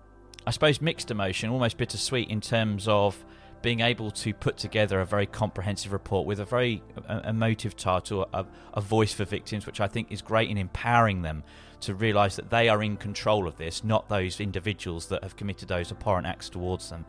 I 0.47 0.53
suppose, 0.53 0.81
mixed 0.81 1.11
emotion, 1.11 1.51
almost 1.51 1.77
bittersweet 1.77 2.31
in 2.31 2.41
terms 2.41 2.87
of 2.87 3.25
being 3.63 3.81
able 3.81 4.11
to 4.11 4.33
put 4.35 4.57
together 4.57 5.01
a 5.01 5.07
very 5.07 5.27
comprehensive 5.27 5.93
report 5.93 6.27
with 6.27 6.41
a 6.41 6.45
very 6.45 6.83
emotive 7.25 7.77
title, 7.77 8.29
a, 8.33 8.47
a 8.75 8.81
voice 8.81 9.13
for 9.13 9.25
victims, 9.25 9.67
which 9.67 9.81
I 9.81 9.89
think 9.89 10.13
is 10.13 10.23
great 10.23 10.51
in 10.51 10.59
empowering 10.59 11.23
them 11.23 11.43
to 11.81 11.95
realise 11.95 12.37
that 12.37 12.51
they 12.51 12.69
are 12.69 12.83
in 12.83 12.97
control 12.97 13.47
of 13.47 13.57
this, 13.57 13.85
not 13.85 14.09
those 14.09 14.41
individuals 14.41 15.09
that 15.09 15.23
have 15.23 15.37
committed 15.37 15.69
those 15.69 15.91
abhorrent 15.91 16.27
acts 16.27 16.49
towards 16.49 16.91
them. 16.91 17.05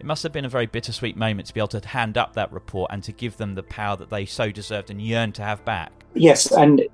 It 0.00 0.06
must 0.06 0.22
have 0.22 0.32
been 0.32 0.44
a 0.44 0.48
very 0.48 0.66
bittersweet 0.66 1.16
moment 1.16 1.48
to 1.48 1.54
be 1.54 1.60
able 1.60 1.68
to 1.68 1.86
hand 1.86 2.16
up 2.16 2.34
that 2.34 2.52
report 2.52 2.90
and 2.92 3.02
to 3.04 3.12
give 3.12 3.36
them 3.36 3.54
the 3.54 3.62
power 3.62 3.96
that 3.96 4.10
they 4.10 4.26
so 4.26 4.50
deserved 4.50 4.90
and 4.90 5.00
yearned 5.00 5.34
to 5.36 5.42
have 5.42 5.64
back. 5.64 5.92
Yes, 6.14 6.50
and 6.52 6.86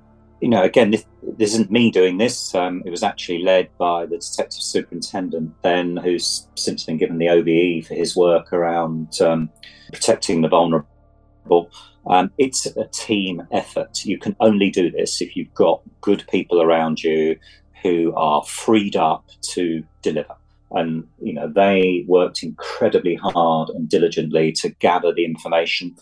you 0.44 0.50
know, 0.50 0.62
again, 0.62 0.90
this, 0.90 1.07
this 1.38 1.54
isn't 1.54 1.70
me 1.70 1.90
doing 1.90 2.18
this. 2.18 2.54
Um, 2.54 2.83
it 2.85 2.90
was 2.90 3.02
actually 3.02 3.42
led 3.42 3.70
by 3.78 4.04
the 4.04 4.18
detective 4.18 4.62
superintendent 4.62 5.54
then, 5.62 5.96
who's 5.96 6.46
since 6.54 6.85
been 6.85 6.98
given 6.98 7.16
the 7.16 7.30
OBE 7.30 7.87
for 7.87 7.94
his 7.94 8.14
work 8.14 8.52
around 8.52 9.22
um, 9.22 9.48
protecting 9.90 10.42
the 10.42 10.48
vulnerable. 10.48 11.70
Um, 12.07 12.30
it's 12.37 12.66
a 12.66 12.85
team 12.88 13.48
effort. 13.52 14.04
You 14.04 14.18
can 14.18 14.37
only 14.38 14.68
do 14.68 14.90
this 14.90 15.22
if 15.22 15.35
you've 15.35 15.54
got 15.54 15.80
good 16.02 16.26
people 16.30 16.61
around 16.61 17.02
you 17.02 17.38
who 17.83 18.12
are 18.14 18.44
freed 18.44 18.96
up 18.96 19.24
to 19.54 19.83
deliver. 20.02 20.37
And 20.72 21.09
you 21.22 21.33
know 21.33 21.48
they 21.48 22.04
worked 22.07 22.42
incredibly 22.42 23.14
hard 23.14 23.70
and 23.70 23.88
diligently 23.88 24.52
to 24.61 24.68
gather 24.68 25.14
the 25.14 25.24
information. 25.24 25.96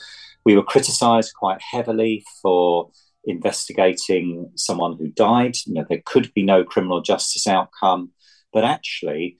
We 0.44 0.56
were 0.56 0.64
criticised 0.64 1.32
quite 1.38 1.60
heavily 1.62 2.24
for 2.40 2.90
investigating 3.24 4.50
someone 4.56 4.96
who 4.98 5.08
died. 5.08 5.56
You 5.66 5.74
know 5.74 5.84
there 5.88 6.02
could 6.04 6.32
be 6.34 6.42
no 6.42 6.64
criminal 6.64 7.00
justice 7.00 7.46
outcome, 7.46 8.12
but 8.52 8.64
actually 8.64 9.38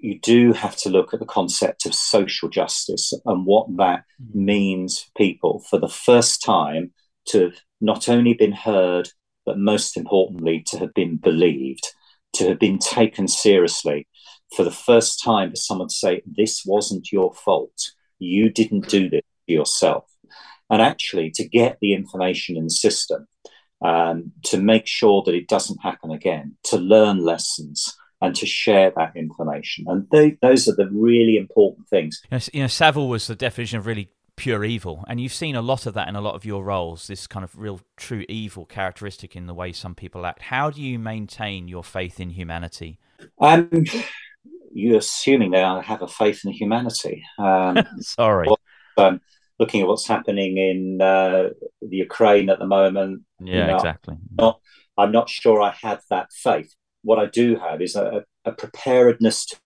you 0.00 0.18
do 0.20 0.52
have 0.52 0.76
to 0.76 0.90
look 0.90 1.12
at 1.12 1.20
the 1.20 1.26
concept 1.26 1.86
of 1.86 1.94
social 1.94 2.48
justice 2.48 3.12
and 3.24 3.46
what 3.46 3.66
that 3.76 4.04
mm-hmm. 4.22 4.44
means 4.44 5.00
for 5.00 5.10
people 5.16 5.64
for 5.68 5.78
the 5.78 5.88
first 5.88 6.42
time 6.44 6.92
to 7.26 7.44
have 7.44 7.54
not 7.80 8.08
only 8.08 8.34
been 8.34 8.52
heard, 8.52 9.08
but 9.44 9.58
most 9.58 9.96
importantly, 9.96 10.62
to 10.66 10.78
have 10.78 10.94
been 10.94 11.16
believed, 11.16 11.86
to 12.34 12.48
have 12.48 12.58
been 12.58 12.78
taken 12.78 13.28
seriously. 13.28 14.06
For 14.54 14.64
the 14.64 14.70
first 14.70 15.22
time, 15.22 15.50
for 15.50 15.56
someone 15.56 15.88
to 15.88 15.94
say, 15.94 16.22
This 16.24 16.62
wasn't 16.64 17.10
your 17.10 17.34
fault. 17.34 17.90
You 18.18 18.48
didn't 18.50 18.88
do 18.88 19.10
this 19.10 19.22
yourself. 19.46 20.04
And 20.70 20.82
actually, 20.82 21.30
to 21.32 21.48
get 21.48 21.78
the 21.80 21.94
information 21.94 22.56
in 22.56 22.64
the 22.64 22.70
system, 22.70 23.28
um, 23.84 24.32
to 24.44 24.58
make 24.58 24.86
sure 24.86 25.22
that 25.24 25.34
it 25.34 25.48
doesn't 25.48 25.82
happen 25.82 26.10
again, 26.10 26.56
to 26.64 26.76
learn 26.76 27.24
lessons, 27.24 27.96
and 28.20 28.34
to 28.36 28.46
share 28.46 28.92
that 28.96 29.16
information. 29.16 29.84
And 29.88 30.06
they, 30.10 30.38
those 30.42 30.68
are 30.68 30.74
the 30.74 30.88
really 30.90 31.36
important 31.36 31.88
things. 31.88 32.20
You 32.30 32.36
know, 32.36 32.44
you 32.52 32.60
know, 32.62 32.66
Savile 32.66 33.08
was 33.08 33.26
the 33.26 33.34
definition 33.34 33.78
of 33.78 33.86
really 33.86 34.08
pure 34.36 34.64
evil, 34.64 35.04
and 35.08 35.20
you've 35.20 35.32
seen 35.32 35.56
a 35.56 35.62
lot 35.62 35.86
of 35.86 35.94
that 35.94 36.08
in 36.08 36.16
a 36.16 36.20
lot 36.20 36.34
of 36.34 36.44
your 36.44 36.64
roles. 36.64 37.06
This 37.06 37.26
kind 37.26 37.44
of 37.44 37.58
real, 37.58 37.80
true 37.96 38.24
evil 38.28 38.64
characteristic 38.64 39.36
in 39.36 39.46
the 39.46 39.54
way 39.54 39.72
some 39.72 39.94
people 39.94 40.26
act. 40.26 40.42
How 40.42 40.70
do 40.70 40.82
you 40.82 40.98
maintain 40.98 41.68
your 41.68 41.84
faith 41.84 42.20
in 42.20 42.30
humanity? 42.30 42.98
Um, 43.40 43.70
you're 44.72 44.98
assuming 44.98 45.52
that 45.52 45.64
I 45.64 45.82
have 45.82 46.02
a 46.02 46.08
faith 46.08 46.44
in 46.44 46.52
humanity. 46.52 47.24
Um, 47.38 47.82
Sorry. 48.00 48.48
um, 48.96 49.20
looking 49.58 49.80
at 49.80 49.88
what's 49.88 50.06
happening 50.06 50.58
in 50.58 51.00
uh, 51.00 51.50
the 51.80 51.96
Ukraine 51.96 52.50
at 52.50 52.58
the 52.58 52.66
moment. 52.66 53.22
Yeah, 53.40 53.60
you 53.60 53.66
know, 53.66 53.76
exactly. 53.76 54.14
I'm 54.14 54.36
not, 54.36 54.60
I'm 54.98 55.12
not 55.12 55.28
sure 55.28 55.60
I 55.60 55.74
have 55.82 56.02
that 56.10 56.32
faith 56.32 56.74
what 57.06 57.20
I 57.20 57.26
do 57.26 57.56
have 57.56 57.80
is 57.80 57.94
a, 57.94 58.24
a 58.44 58.52
preparedness 58.52 59.46
to, 59.46 59.56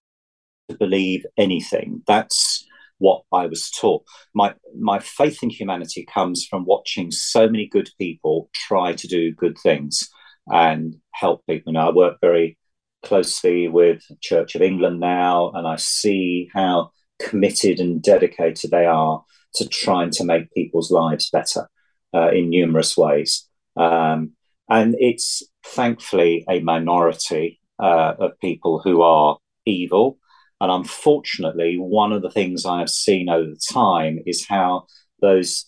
believe 0.78 1.26
anything. 1.36 2.00
That's 2.06 2.64
what 2.98 3.22
I 3.32 3.46
was 3.46 3.72
taught. 3.72 4.04
My 4.34 4.54
my 4.78 5.00
faith 5.00 5.42
in 5.42 5.50
humanity 5.50 6.06
comes 6.06 6.46
from 6.48 6.64
watching 6.64 7.10
so 7.10 7.48
many 7.48 7.66
good 7.66 7.90
people 7.98 8.50
try 8.54 8.92
to 8.92 9.08
do 9.08 9.34
good 9.34 9.58
things 9.58 10.08
and 10.46 10.94
help 11.12 11.44
people. 11.48 11.72
Now 11.72 11.90
I 11.90 11.92
work 11.92 12.18
very 12.20 12.56
closely 13.02 13.66
with 13.66 14.04
Church 14.20 14.54
of 14.54 14.62
England 14.62 15.00
now, 15.00 15.50
and 15.56 15.66
I 15.66 15.74
see 15.74 16.48
how 16.54 16.92
committed 17.18 17.80
and 17.80 18.00
dedicated 18.00 18.70
they 18.70 18.86
are 18.86 19.24
to 19.54 19.68
trying 19.68 20.10
to 20.10 20.24
make 20.24 20.52
people's 20.52 20.90
lives 20.90 21.30
better 21.30 21.68
uh, 22.14 22.30
in 22.30 22.50
numerous 22.50 22.96
ways. 22.96 23.48
Um, 23.76 24.32
and 24.68 24.94
it's 24.98 25.42
thankfully 25.64 26.44
a 26.48 26.60
minority 26.60 27.60
uh, 27.78 28.14
of 28.18 28.38
people 28.40 28.80
who 28.82 29.02
are 29.02 29.38
evil. 29.66 30.18
And 30.60 30.70
unfortunately, 30.70 31.76
one 31.78 32.12
of 32.12 32.22
the 32.22 32.30
things 32.30 32.66
I 32.66 32.80
have 32.80 32.90
seen 32.90 33.28
over 33.28 33.54
time 33.72 34.20
is 34.26 34.46
how 34.46 34.86
those 35.20 35.66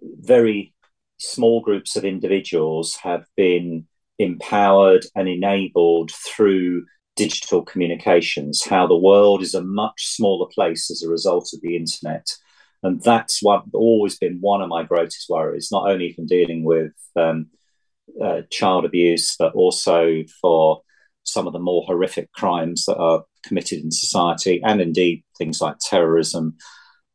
very 0.00 0.74
small 1.18 1.60
groups 1.60 1.96
of 1.96 2.04
individuals 2.04 2.96
have 2.96 3.24
been 3.36 3.86
empowered 4.18 5.06
and 5.14 5.28
enabled 5.28 6.10
through 6.10 6.84
digital 7.16 7.62
communications, 7.62 8.64
how 8.64 8.86
the 8.86 8.96
world 8.96 9.42
is 9.42 9.54
a 9.54 9.62
much 9.62 10.06
smaller 10.06 10.48
place 10.52 10.90
as 10.90 11.02
a 11.02 11.10
result 11.10 11.50
of 11.52 11.60
the 11.62 11.76
internet. 11.76 12.26
And 12.82 13.00
that's 13.02 13.42
what 13.42 13.64
always 13.72 14.18
been 14.18 14.38
one 14.40 14.60
of 14.60 14.68
my 14.68 14.82
greatest 14.82 15.26
worries, 15.28 15.70
not 15.70 15.88
only 15.88 16.12
from 16.12 16.26
dealing 16.26 16.64
with 16.64 16.92
um, 17.16 17.46
uh, 18.20 18.42
child 18.50 18.84
abuse, 18.84 19.36
but 19.38 19.54
also 19.54 20.22
for 20.40 20.82
some 21.24 21.46
of 21.46 21.52
the 21.52 21.58
more 21.58 21.84
horrific 21.86 22.32
crimes 22.32 22.84
that 22.86 22.96
are 22.96 23.24
committed 23.44 23.82
in 23.82 23.90
society, 23.90 24.60
and 24.64 24.80
indeed 24.80 25.22
things 25.38 25.60
like 25.60 25.76
terrorism, 25.78 26.56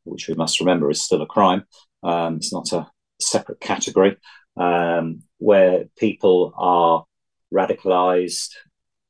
which 0.05 0.27
we 0.27 0.33
must 0.33 0.59
remember 0.59 0.89
is 0.89 1.01
still 1.01 1.21
a 1.21 1.25
crime. 1.25 1.63
Um, 2.03 2.37
it's 2.37 2.53
not 2.53 2.71
a 2.71 2.87
separate 3.19 3.59
category 3.59 4.15
um, 4.55 5.23
where 5.39 5.85
people 5.97 6.53
are 6.57 7.05
radicalized, 7.53 8.51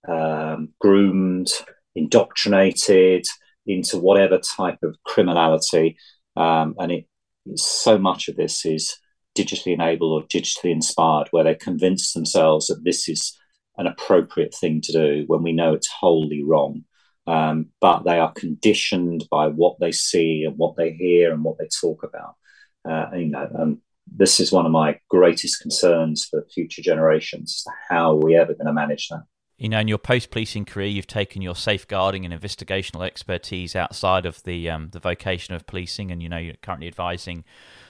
um, 0.08 0.70
groomed, 0.80 1.50
indoctrinated 1.96 3.26
into 3.66 3.98
whatever 3.98 4.40
type 4.40 4.80
of 4.84 4.96
criminality. 5.04 5.98
Um, 6.38 6.76
and 6.78 6.92
it, 6.92 7.06
so 7.56 7.98
much 7.98 8.28
of 8.28 8.36
this 8.36 8.66
is 8.66 8.98
digitally 9.38 9.74
enabled 9.74 10.24
or 10.24 10.28
digitally 10.28 10.72
inspired, 10.72 11.28
where 11.32 11.44
they 11.44 11.56
convince 11.56 12.14
themselves 12.14 12.68
that 12.68 12.84
this 12.84 13.10
is 13.10 13.38
an 13.78 13.88
appropriate 13.88 14.54
thing 14.54 14.82
to 14.82 14.92
do 14.92 15.24
when 15.28 15.44
we 15.44 15.52
know 15.52 15.74
it's 15.74 15.90
wholly 15.90 16.44
wrong. 16.44 16.84
Um, 17.26 17.68
but 17.82 18.04
they 18.04 18.20
are 18.20 18.32
conditioned 18.32 19.26
by 19.30 19.48
what 19.48 19.80
they 19.80 19.92
see 19.92 20.46
and 20.46 20.58
what 20.58 20.78
they 20.78 20.94
hear 20.94 21.34
and 21.34 21.44
what 21.44 21.58
they 21.58 21.68
talk 21.82 22.04
about. 22.04 22.36
Uh, 22.88 23.10
and, 23.12 23.22
you 23.22 23.28
know, 23.28 23.50
um, 23.60 23.82
this 24.10 24.40
is 24.40 24.52
one 24.52 24.66
of 24.66 24.72
my 24.72 25.00
greatest 25.10 25.60
concerns 25.62 26.26
for 26.30 26.48
future 26.54 26.82
generations: 26.82 27.66
how 27.90 28.12
are 28.12 28.16
we 28.26 28.36
ever 28.36 28.54
going 28.54 28.68
to 28.68 28.74
manage 28.74 29.10
that? 29.10 29.24
You 29.58 29.70
know, 29.70 29.80
in 29.80 29.88
your 29.88 29.98
post-policing 29.98 30.66
career, 30.66 30.88
you've 30.88 31.08
taken 31.08 31.42
your 31.42 31.56
safeguarding 31.56 32.26
and 32.26 32.34
investigational 32.34 33.06
expertise 33.06 33.76
outside 33.76 34.28
of 34.28 34.44
the 34.44 34.70
um, 34.70 34.90
the 34.92 35.00
vocation 35.00 35.56
of 35.56 35.66
policing, 35.66 36.12
and 36.12 36.22
you 36.22 36.30
know 36.30 36.38
you're 36.38 36.56
currently 36.62 36.88
advising 36.88 37.44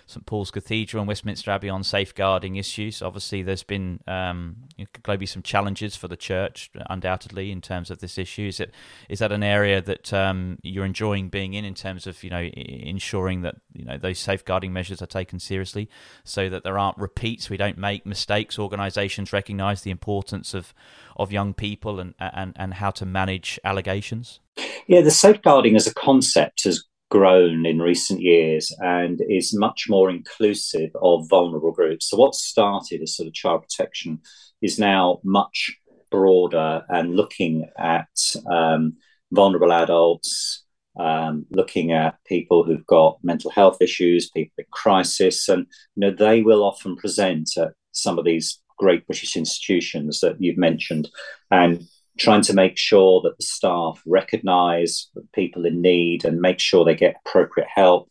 St 0.07 0.25
Paul's 0.25 0.51
Cathedral 0.51 1.01
and 1.01 1.07
Westminster 1.07 1.51
Abbey 1.51 1.67
on 1.67 1.83
safeguarding 1.83 2.55
issues. 2.55 3.01
Obviously, 3.01 3.41
there's 3.41 3.63
been 3.63 3.99
um, 4.07 4.55
globally 5.03 5.27
some 5.27 5.43
challenges 5.43 5.97
for 5.97 6.07
the 6.07 6.15
church, 6.15 6.71
undoubtedly, 6.89 7.51
in 7.51 7.59
terms 7.59 7.91
of 7.91 7.99
this 7.99 8.17
issue. 8.17 8.47
Is, 8.47 8.61
it, 8.61 8.73
is 9.09 9.19
that 9.19 9.33
an 9.33 9.43
area 9.43 9.81
that 9.81 10.13
um, 10.13 10.59
you're 10.63 10.85
enjoying 10.85 11.27
being 11.27 11.53
in, 11.53 11.65
in 11.65 11.73
terms 11.73 12.07
of 12.07 12.23
you 12.23 12.29
know 12.29 12.41
ensuring 12.41 13.41
that 13.41 13.55
you 13.73 13.83
know 13.83 13.97
those 13.97 14.17
safeguarding 14.17 14.71
measures 14.71 15.01
are 15.01 15.07
taken 15.07 15.39
seriously, 15.39 15.89
so 16.23 16.47
that 16.47 16.63
there 16.63 16.79
aren't 16.79 16.97
repeats, 16.97 17.49
we 17.49 17.57
don't 17.57 17.77
make 17.77 18.05
mistakes. 18.05 18.57
Organisations 18.57 19.33
recognise 19.33 19.81
the 19.81 19.91
importance 19.91 20.53
of 20.53 20.73
of 21.17 21.33
young 21.33 21.53
people 21.53 21.99
and 21.99 22.13
and 22.17 22.53
and 22.55 22.75
how 22.75 22.91
to 22.91 23.05
manage 23.05 23.59
allegations. 23.65 24.39
Yeah, 24.87 25.01
the 25.01 25.11
safeguarding 25.11 25.75
as 25.75 25.85
a 25.85 25.93
concept 25.93 26.63
has 26.63 26.85
grown 27.09 27.65
in 27.65 27.79
recent 27.79 28.19
years 28.19 28.75
and 28.79 29.21
is 29.29 29.57
much 29.57 29.85
more 29.89 30.09
inclusive 30.09 30.91
of 31.01 31.27
vulnerable 31.29 31.71
groups. 31.71 32.09
So, 32.09 32.17
what 32.17 32.35
started 32.35 33.01
as 33.01 33.15
sort 33.15 33.27
of 33.27 33.33
child 33.33 33.63
protection 33.63 34.19
is 34.61 34.79
now 34.79 35.19
much 35.23 35.71
broader 36.11 36.83
and 36.89 37.15
looking 37.15 37.69
at 37.77 38.09
um, 38.49 38.97
vulnerable 39.31 39.71
adults, 39.71 40.63
um, 40.99 41.45
looking 41.51 41.91
at 41.91 42.17
people 42.25 42.63
who've 42.63 42.85
got 42.85 43.19
mental 43.23 43.51
health 43.51 43.81
issues, 43.81 44.29
people 44.29 44.53
in 44.57 44.65
crisis, 44.71 45.47
and 45.47 45.65
you 45.95 46.01
know 46.01 46.11
they 46.11 46.41
will 46.41 46.63
often 46.63 46.95
present 46.95 47.51
at 47.57 47.73
some 47.91 48.19
of 48.19 48.25
these 48.25 48.61
great 48.77 49.05
British 49.07 49.35
institutions 49.35 50.19
that 50.19 50.35
you've 50.39 50.57
mentioned, 50.57 51.09
and 51.51 51.87
trying 52.17 52.41
to 52.41 52.53
make 52.53 52.77
sure 52.77 53.21
that 53.21 53.37
the 53.37 53.45
staff 53.45 54.01
recognize 54.05 55.09
people 55.33 55.65
in 55.65 55.81
need 55.81 56.25
and 56.25 56.41
make 56.41 56.59
sure 56.59 56.83
they 56.83 56.95
get 56.95 57.17
appropriate 57.25 57.69
help, 57.73 58.09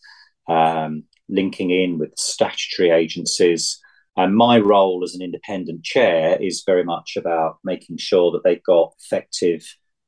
um, 0.49 1.05
linking 1.29 1.71
in 1.71 1.99
with 1.99 2.17
statutory 2.17 2.91
agencies. 2.91 3.81
And 4.17 4.35
my 4.35 4.59
role 4.59 5.03
as 5.05 5.15
an 5.15 5.23
independent 5.23 5.85
chair 5.85 6.39
is 6.41 6.65
very 6.65 6.85
much 6.85 7.17
about 7.17 7.59
making 7.65 7.99
sure 7.99 8.31
that 8.33 8.45
they've 8.45 8.63
got 8.63 8.95
effective 9.01 9.63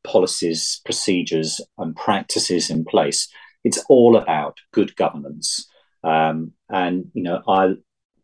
policies, 0.04 0.80
procedures, 0.84 1.60
and 1.76 1.94
practices 1.94 2.70
in 2.70 2.84
place. 2.84 3.28
It's 3.64 3.84
all 3.88 4.16
about 4.16 4.56
good 4.72 4.96
governance. 4.96 5.68
Um, 6.04 6.52
and, 6.70 7.10
you 7.12 7.22
know, 7.22 7.42
I, 7.46 7.74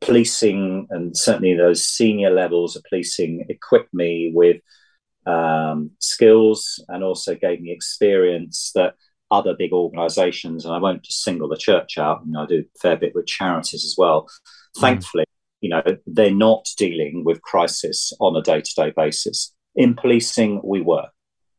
policing 0.00 0.86
and 0.90 1.16
certainly 1.16 1.54
those 1.54 1.84
senior 1.84 2.30
levels 2.30 2.76
of 2.76 2.84
policing 2.88 3.46
equip 3.48 3.88
me 3.92 4.30
with 4.34 4.60
um, 5.26 5.90
skills 6.00 6.82
and 6.88 7.02
also 7.02 7.34
gave 7.34 7.60
me 7.60 7.72
experience 7.72 8.72
that 8.74 8.94
other 9.30 9.54
big 9.58 9.72
organizations, 9.72 10.64
and 10.64 10.74
I 10.74 10.78
won't 10.78 11.02
just 11.02 11.22
single 11.22 11.48
the 11.48 11.56
church 11.56 11.98
out, 11.98 12.22
you 12.24 12.32
know, 12.32 12.42
I 12.42 12.46
do 12.46 12.60
a 12.60 12.78
fair 12.78 12.96
bit 12.96 13.14
with 13.14 13.26
charities 13.26 13.84
as 13.84 13.94
well. 13.96 14.28
Mm. 14.76 14.80
Thankfully, 14.80 15.24
you 15.60 15.70
know, 15.70 15.82
they're 16.06 16.34
not 16.34 16.68
dealing 16.76 17.24
with 17.24 17.42
crisis 17.42 18.12
on 18.20 18.36
a 18.36 18.42
day 18.42 18.60
to 18.60 18.74
day 18.76 18.92
basis. 18.94 19.52
In 19.74 19.94
policing, 19.94 20.60
we 20.62 20.80
were, 20.80 21.08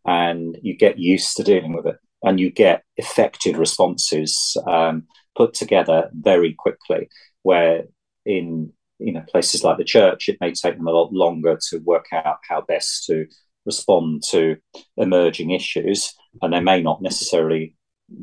and 0.05 0.57
you 0.61 0.77
get 0.77 0.99
used 0.99 1.35
to 1.37 1.43
dealing 1.43 1.73
with 1.73 1.87
it, 1.87 1.97
and 2.23 2.39
you 2.39 2.51
get 2.51 2.83
effective 2.97 3.57
responses 3.57 4.55
um, 4.67 5.07
put 5.35 5.53
together 5.53 6.09
very 6.13 6.53
quickly. 6.53 7.09
Where 7.41 7.85
in 8.25 8.71
you 8.99 9.11
know 9.11 9.23
places 9.27 9.63
like 9.63 9.77
the 9.77 9.83
church, 9.83 10.29
it 10.29 10.37
may 10.39 10.51
take 10.51 10.77
them 10.77 10.87
a 10.87 10.91
lot 10.91 11.11
longer 11.11 11.59
to 11.69 11.79
work 11.79 12.05
out 12.13 12.37
how 12.47 12.61
best 12.61 13.05
to 13.07 13.25
respond 13.65 14.23
to 14.31 14.57
emerging 14.97 15.51
issues, 15.51 16.13
and 16.41 16.53
they 16.53 16.59
may 16.59 16.81
not 16.81 17.01
necessarily 17.01 17.75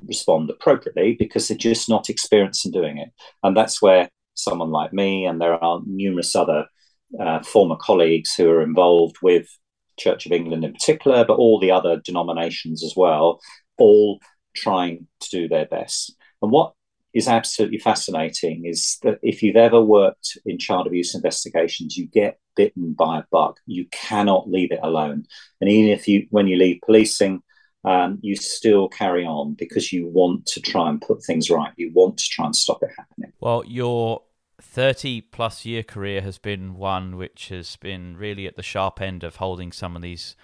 respond 0.06 0.50
appropriately 0.50 1.16
because 1.18 1.48
they're 1.48 1.56
just 1.56 1.88
not 1.88 2.08
experienced 2.08 2.64
in 2.64 2.72
doing 2.72 2.98
it. 2.98 3.10
And 3.42 3.56
that's 3.56 3.82
where 3.82 4.08
someone 4.34 4.70
like 4.70 4.92
me, 4.92 5.26
and 5.26 5.40
there 5.40 5.62
are 5.62 5.80
numerous 5.86 6.34
other 6.34 6.66
uh, 7.20 7.42
former 7.42 7.76
colleagues 7.76 8.34
who 8.34 8.48
are 8.48 8.62
involved 8.62 9.16
with 9.22 9.46
Church 9.98 10.26
of 10.26 10.32
England 10.32 10.64
in 10.64 10.72
particular, 10.72 11.24
but 11.24 11.36
all 11.36 11.60
the 11.60 11.70
other 11.70 12.00
denominations 12.04 12.82
as 12.82 12.94
well, 12.96 13.40
all 13.78 14.20
trying 14.54 15.06
to 15.20 15.30
do 15.30 15.48
their 15.48 15.66
best. 15.66 16.14
And 16.40 16.50
what 16.50 16.72
is 17.14 17.28
absolutely 17.28 17.78
fascinating 17.78 18.64
is 18.64 18.98
that 19.02 19.18
if 19.22 19.42
you've 19.42 19.56
ever 19.56 19.80
worked 19.80 20.38
in 20.46 20.58
child 20.58 20.86
abuse 20.86 21.14
investigations, 21.14 21.96
you 21.96 22.06
get 22.06 22.38
bitten 22.56 22.92
by 22.92 23.18
a 23.18 23.24
bug. 23.30 23.58
You 23.66 23.86
cannot 23.90 24.50
leave 24.50 24.72
it 24.72 24.80
alone. 24.82 25.26
And 25.60 25.70
even 25.70 25.90
if 25.90 26.08
you, 26.08 26.26
when 26.30 26.46
you 26.46 26.56
leave 26.56 26.80
policing, 26.84 27.42
um, 27.84 28.18
you 28.22 28.36
still 28.36 28.88
carry 28.88 29.24
on 29.24 29.54
because 29.54 29.92
you 29.92 30.06
want 30.06 30.46
to 30.46 30.60
try 30.60 30.88
and 30.88 31.00
put 31.00 31.24
things 31.24 31.50
right. 31.50 31.72
You 31.76 31.90
want 31.92 32.18
to 32.18 32.28
try 32.28 32.46
and 32.46 32.54
stop 32.54 32.82
it 32.82 32.90
happening. 32.96 33.32
Well, 33.40 33.64
your 33.66 34.22
30 34.60 35.22
plus 35.22 35.64
year 35.64 35.82
career 35.82 36.20
has 36.20 36.38
been 36.38 36.74
one 36.74 37.16
which 37.16 37.48
has 37.48 37.76
been 37.76 38.16
really 38.16 38.46
at 38.46 38.56
the 38.56 38.62
sharp 38.62 39.00
end 39.00 39.24
of 39.24 39.36
holding 39.36 39.72
some 39.72 39.96
of 39.96 40.02
these 40.02 40.36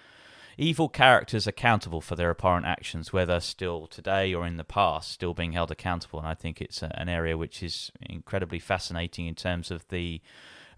evil 0.58 0.88
characters 0.88 1.46
accountable 1.46 2.00
for 2.00 2.16
their 2.16 2.30
apparent 2.30 2.66
actions, 2.66 3.12
whether 3.12 3.38
still 3.38 3.86
today 3.86 4.34
or 4.34 4.44
in 4.44 4.56
the 4.56 4.64
past, 4.64 5.12
still 5.12 5.32
being 5.32 5.52
held 5.52 5.70
accountable. 5.70 6.18
And 6.18 6.28
I 6.28 6.34
think 6.34 6.60
it's 6.60 6.82
an 6.82 7.08
area 7.08 7.38
which 7.38 7.62
is 7.62 7.92
incredibly 8.00 8.58
fascinating 8.58 9.26
in 9.26 9.36
terms 9.36 9.70
of 9.70 9.86
the 9.88 10.20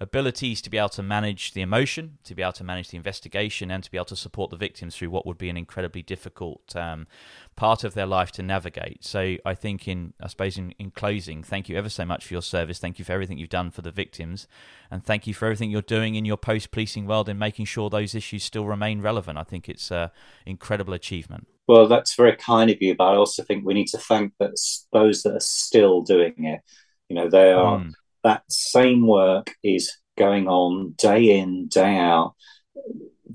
abilities 0.01 0.63
to 0.63 0.71
be 0.71 0.79
able 0.79 0.89
to 0.89 1.03
manage 1.03 1.53
the 1.53 1.61
emotion, 1.61 2.17
to 2.25 2.35
be 2.35 2.43
able 2.43 2.53
to 2.53 2.65
manage 2.65 2.89
the 2.89 2.97
investigation, 2.97 3.71
and 3.71 3.85
to 3.85 3.91
be 3.91 3.99
able 3.99 4.07
to 4.07 4.17
support 4.17 4.51
the 4.51 4.57
victims 4.57 4.97
through 4.97 5.11
what 5.11 5.27
would 5.27 5.37
be 5.37 5.51
an 5.51 5.59
incredibly 5.59 6.03
difficult 6.03 6.75
um, 6.75 7.07
part 7.55 7.85
of 7.85 7.93
their 7.93 8.07
life 8.07 8.33
to 8.33 8.43
navigate. 8.43 9.05
So 9.05 9.37
I 9.45 9.55
think, 9.55 9.87
in 9.87 10.15
I 10.21 10.29
suppose, 10.29 10.57
in, 10.57 10.73
in 10.79 10.91
closing, 10.91 11.43
thank 11.43 11.69
you 11.69 11.77
ever 11.77 11.91
so 11.91 12.07
much 12.07 12.25
for 12.25 12.35
your 12.35 12.43
service. 12.43 12.79
Thank 12.79 12.99
you 12.99 13.05
for 13.05 13.13
everything 13.13 13.37
you've 13.37 13.51
done 13.51 13.71
for 13.71 13.83
the 13.83 13.91
victims, 13.91 14.49
and 14.91 15.05
thank 15.05 15.27
you 15.27 15.35
for 15.35 15.45
everything 15.45 15.71
you're 15.71 15.83
doing 15.83 16.15
in 16.15 16.25
your 16.25 16.39
post-policing 16.39 17.07
world 17.07 17.29
in 17.29 17.39
making 17.39 17.67
sure 17.67 17.91
those 17.91 18.15
issues 18.15 18.43
still 18.43 18.65
remain 18.65 19.03
relevant. 19.03 19.37
I 19.37 19.45
think 19.45 19.69
it's 19.69 19.91
an 19.91 20.11
incredible 20.47 20.95
achievement. 20.95 21.47
Well, 21.69 21.87
that's 21.87 22.15
very 22.15 22.35
kind 22.37 22.71
of 22.71 22.81
you, 22.81 22.97
but 22.97 23.05
I 23.05 23.17
also 23.17 23.45
think 23.45 23.65
we 23.65 23.75
need 23.75 23.89
to 23.89 23.99
thank 23.99 24.33
those 24.39 24.87
that 24.93 25.35
are 25.35 25.41
still 25.41 26.01
doing 26.01 26.35
it. 26.39 26.63
You 27.11 27.17
know, 27.17 27.29
they 27.29 27.53
are. 27.53 27.81
Mm 27.81 27.95
that 28.25 28.43
same 28.49 29.07
work 29.07 29.55
is 29.63 29.97
going 30.19 30.49
on 30.49 30.95
day 30.99 31.39
in, 31.39 31.69
day 31.69 31.97
out, 31.97 32.35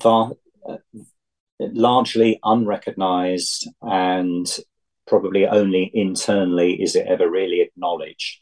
uh, 0.03 0.29
largely 1.59 2.39
unrecognized 2.43 3.67
and 3.81 4.47
probably 5.07 5.45
only 5.47 5.91
internally 5.93 6.81
is 6.81 6.95
it 6.95 7.07
ever 7.07 7.29
really 7.29 7.61
acknowledged. 7.61 8.39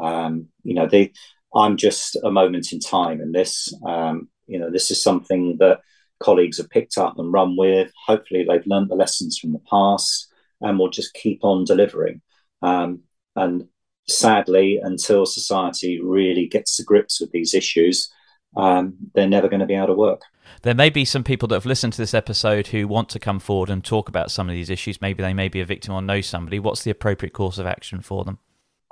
Um, 0.00 0.48
you 0.62 0.74
know, 0.74 0.86
they, 0.86 1.12
I'm 1.54 1.76
just 1.76 2.16
a 2.22 2.30
moment 2.30 2.72
in 2.72 2.80
time 2.80 3.20
in 3.20 3.32
this. 3.32 3.72
Um, 3.86 4.28
you 4.46 4.58
know, 4.58 4.70
this 4.70 4.90
is 4.90 5.02
something 5.02 5.56
that 5.58 5.80
colleagues 6.20 6.58
have 6.58 6.70
picked 6.70 6.98
up 6.98 7.18
and 7.18 7.32
run 7.32 7.56
with. 7.56 7.92
Hopefully, 8.06 8.44
they've 8.44 8.66
learned 8.66 8.90
the 8.90 8.94
lessons 8.94 9.38
from 9.38 9.52
the 9.52 9.62
past 9.70 10.32
and 10.60 10.78
will 10.78 10.90
just 10.90 11.14
keep 11.14 11.40
on 11.42 11.64
delivering. 11.64 12.22
Um, 12.62 13.00
and 13.34 13.68
sadly, 14.08 14.78
until 14.82 15.26
society 15.26 16.00
really 16.02 16.46
gets 16.46 16.76
to 16.76 16.84
grips 16.84 17.20
with 17.20 17.30
these 17.32 17.54
issues, 17.54 18.10
um, 18.56 18.94
they're 19.14 19.28
never 19.28 19.48
going 19.48 19.60
to 19.60 19.66
be 19.66 19.74
able 19.74 19.88
to 19.88 19.94
work. 19.94 20.22
There 20.62 20.74
may 20.74 20.90
be 20.90 21.04
some 21.04 21.24
people 21.24 21.48
that 21.48 21.56
have 21.56 21.66
listened 21.66 21.92
to 21.94 22.02
this 22.02 22.14
episode 22.14 22.68
who 22.68 22.88
want 22.88 23.08
to 23.10 23.18
come 23.18 23.38
forward 23.38 23.70
and 23.70 23.84
talk 23.84 24.08
about 24.08 24.30
some 24.30 24.48
of 24.48 24.54
these 24.54 24.70
issues. 24.70 25.00
Maybe 25.00 25.22
they 25.22 25.34
may 25.34 25.48
be 25.48 25.60
a 25.60 25.66
victim 25.66 25.94
or 25.94 26.02
know 26.02 26.20
somebody. 26.20 26.58
What's 26.58 26.82
the 26.82 26.90
appropriate 26.90 27.32
course 27.32 27.58
of 27.58 27.66
action 27.66 28.00
for 28.00 28.24
them? 28.24 28.38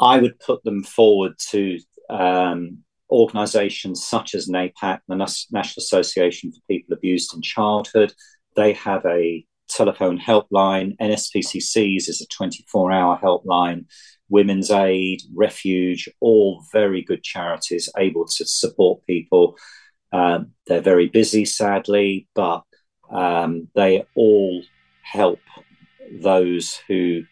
I 0.01 0.19
would 0.19 0.39
put 0.41 0.63
them 0.65 0.83
forward 0.83 1.39
to 1.51 1.79
um, 2.11 2.79
organisations 3.11 4.05
such 4.05 4.35
as 4.35 4.49
NAPAC, 4.49 5.01
the 5.09 5.17
National 5.17 5.63
Association 5.79 6.53
for 6.53 6.61
People 6.69 6.95
Abused 6.95 7.35
in 7.35 7.43
Childhood. 7.43 8.13
They 8.57 8.73
have 8.75 9.05
a 9.07 9.47
telephone 9.69 10.19
helpline. 10.19 10.97
NSPCC's 10.99 12.09
is 12.09 12.21
a 12.21 12.27
24 12.27 12.93
hour 12.93 13.19
helpline. 13.23 13.87
Women's 14.35 14.73
Aid, 14.73 15.23
Refuge, 15.33 16.09
all 16.19 16.65
very 16.73 17.03
good 17.03 17.23
charities 17.23 17.89
able 17.97 18.27
to 18.27 18.45
support 18.45 19.07
people. 19.07 19.57
Um, 20.13 20.55
they're 20.67 20.81
very 20.81 21.07
busy, 21.07 21.45
sadly, 21.45 22.27
but 22.35 22.65
um, 23.13 23.69
they 23.77 24.05
all 24.17 24.65
help 25.03 25.39
those 26.21 26.81
who 26.89 27.23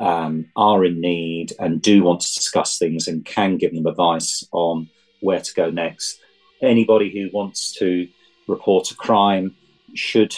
um, 0.00 0.46
are 0.56 0.84
in 0.84 1.00
need 1.00 1.52
and 1.60 1.80
do 1.80 2.02
want 2.02 2.22
to 2.22 2.34
discuss 2.34 2.76
things 2.76 3.06
and 3.06 3.24
can 3.24 3.56
give 3.56 3.72
them 3.72 3.86
advice 3.86 4.44
on 4.50 4.90
where 5.20 5.40
to 5.40 5.54
go 5.54 5.70
next. 5.70 6.18
Anybody 6.60 7.08
who 7.12 7.30
wants 7.32 7.70
to 7.78 8.08
report 8.48 8.90
a 8.90 8.96
crime 8.96 9.54
should 9.94 10.34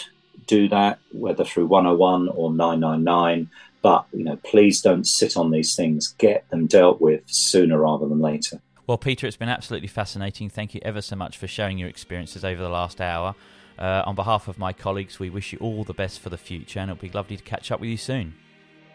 do 0.47 0.69
that, 0.69 0.99
whether 1.13 1.45
through 1.45 1.67
101 1.67 2.29
or 2.29 2.53
999. 2.53 3.49
But 3.89 4.05
you 4.13 4.23
know, 4.23 4.37
please 4.45 4.83
don't 4.83 5.07
sit 5.07 5.35
on 5.35 5.51
these 5.51 5.75
things. 5.75 6.09
Get 6.19 6.47
them 6.51 6.67
dealt 6.67 7.01
with 7.01 7.23
sooner 7.25 7.79
rather 7.79 8.07
than 8.07 8.21
later. 8.21 8.61
Well, 8.87 8.99
Peter, 8.99 9.27
it's 9.27 9.39
been 9.39 9.49
absolutely 9.49 9.89
fascinating. 9.89 10.51
Thank 10.51 10.75
you 10.75 10.83
ever 10.85 11.01
so 11.01 11.17
much 11.17 11.39
for 11.39 11.47
sharing 11.47 11.79
your 11.79 11.89
experiences 11.89 12.45
over 12.45 12.61
the 12.61 12.69
last 12.69 13.01
hour. 13.01 13.35
Uh, 13.79 14.03
on 14.05 14.15
behalf 14.15 14.47
of 14.47 14.59
my 14.59 14.75
colleagues, 14.75 15.19
we 15.19 15.31
wish 15.31 15.55
you 15.55 15.59
all 15.63 15.85
the 15.85 15.95
best 15.95 16.21
for 16.21 16.29
the 16.29 16.37
future, 16.37 16.81
and 16.81 16.91
it'll 16.91 17.01
be 17.01 17.09
lovely 17.09 17.39
to 17.39 17.43
catch 17.43 17.73
up 17.73 17.81
with 17.81 17.89
you 17.89 17.97
soon. 17.97 18.35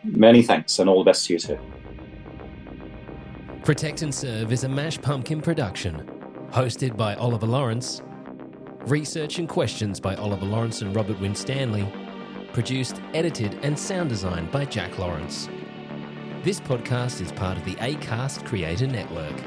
Many 0.04 0.44
thanks, 0.44 0.78
and 0.78 0.88
all 0.88 1.04
the 1.04 1.10
best 1.10 1.26
to 1.26 1.34
you 1.34 1.40
too. 1.40 1.60
Protect 3.64 4.04
and 4.04 4.14
Serve 4.14 4.52
is 4.52 4.64
a 4.64 4.70
Mash 4.70 5.02
Pumpkin 5.02 5.42
production, 5.42 6.08
hosted 6.52 6.96
by 6.96 7.16
Oliver 7.16 7.48
Lawrence. 7.48 8.04
Research 8.86 9.40
and 9.40 9.50
questions 9.50 10.00
by 10.00 10.14
Oliver 10.18 10.46
Lawrence 10.46 10.84
and 10.84 10.96
Robert 10.96 11.20
Winstanley 11.20 11.92
produced, 12.54 13.02
edited, 13.14 13.58
and 13.64 13.78
sound 13.78 14.10
designed 14.10 14.52
by 14.52 14.64
Jack 14.64 14.98
Lawrence. 15.00 15.50
This 16.44 16.60
podcast 16.60 17.20
is 17.20 17.32
part 17.32 17.58
of 17.58 17.66
the 17.66 17.76
ACAST 17.76 18.46
Creator 18.46 18.88
Network. 18.88 19.36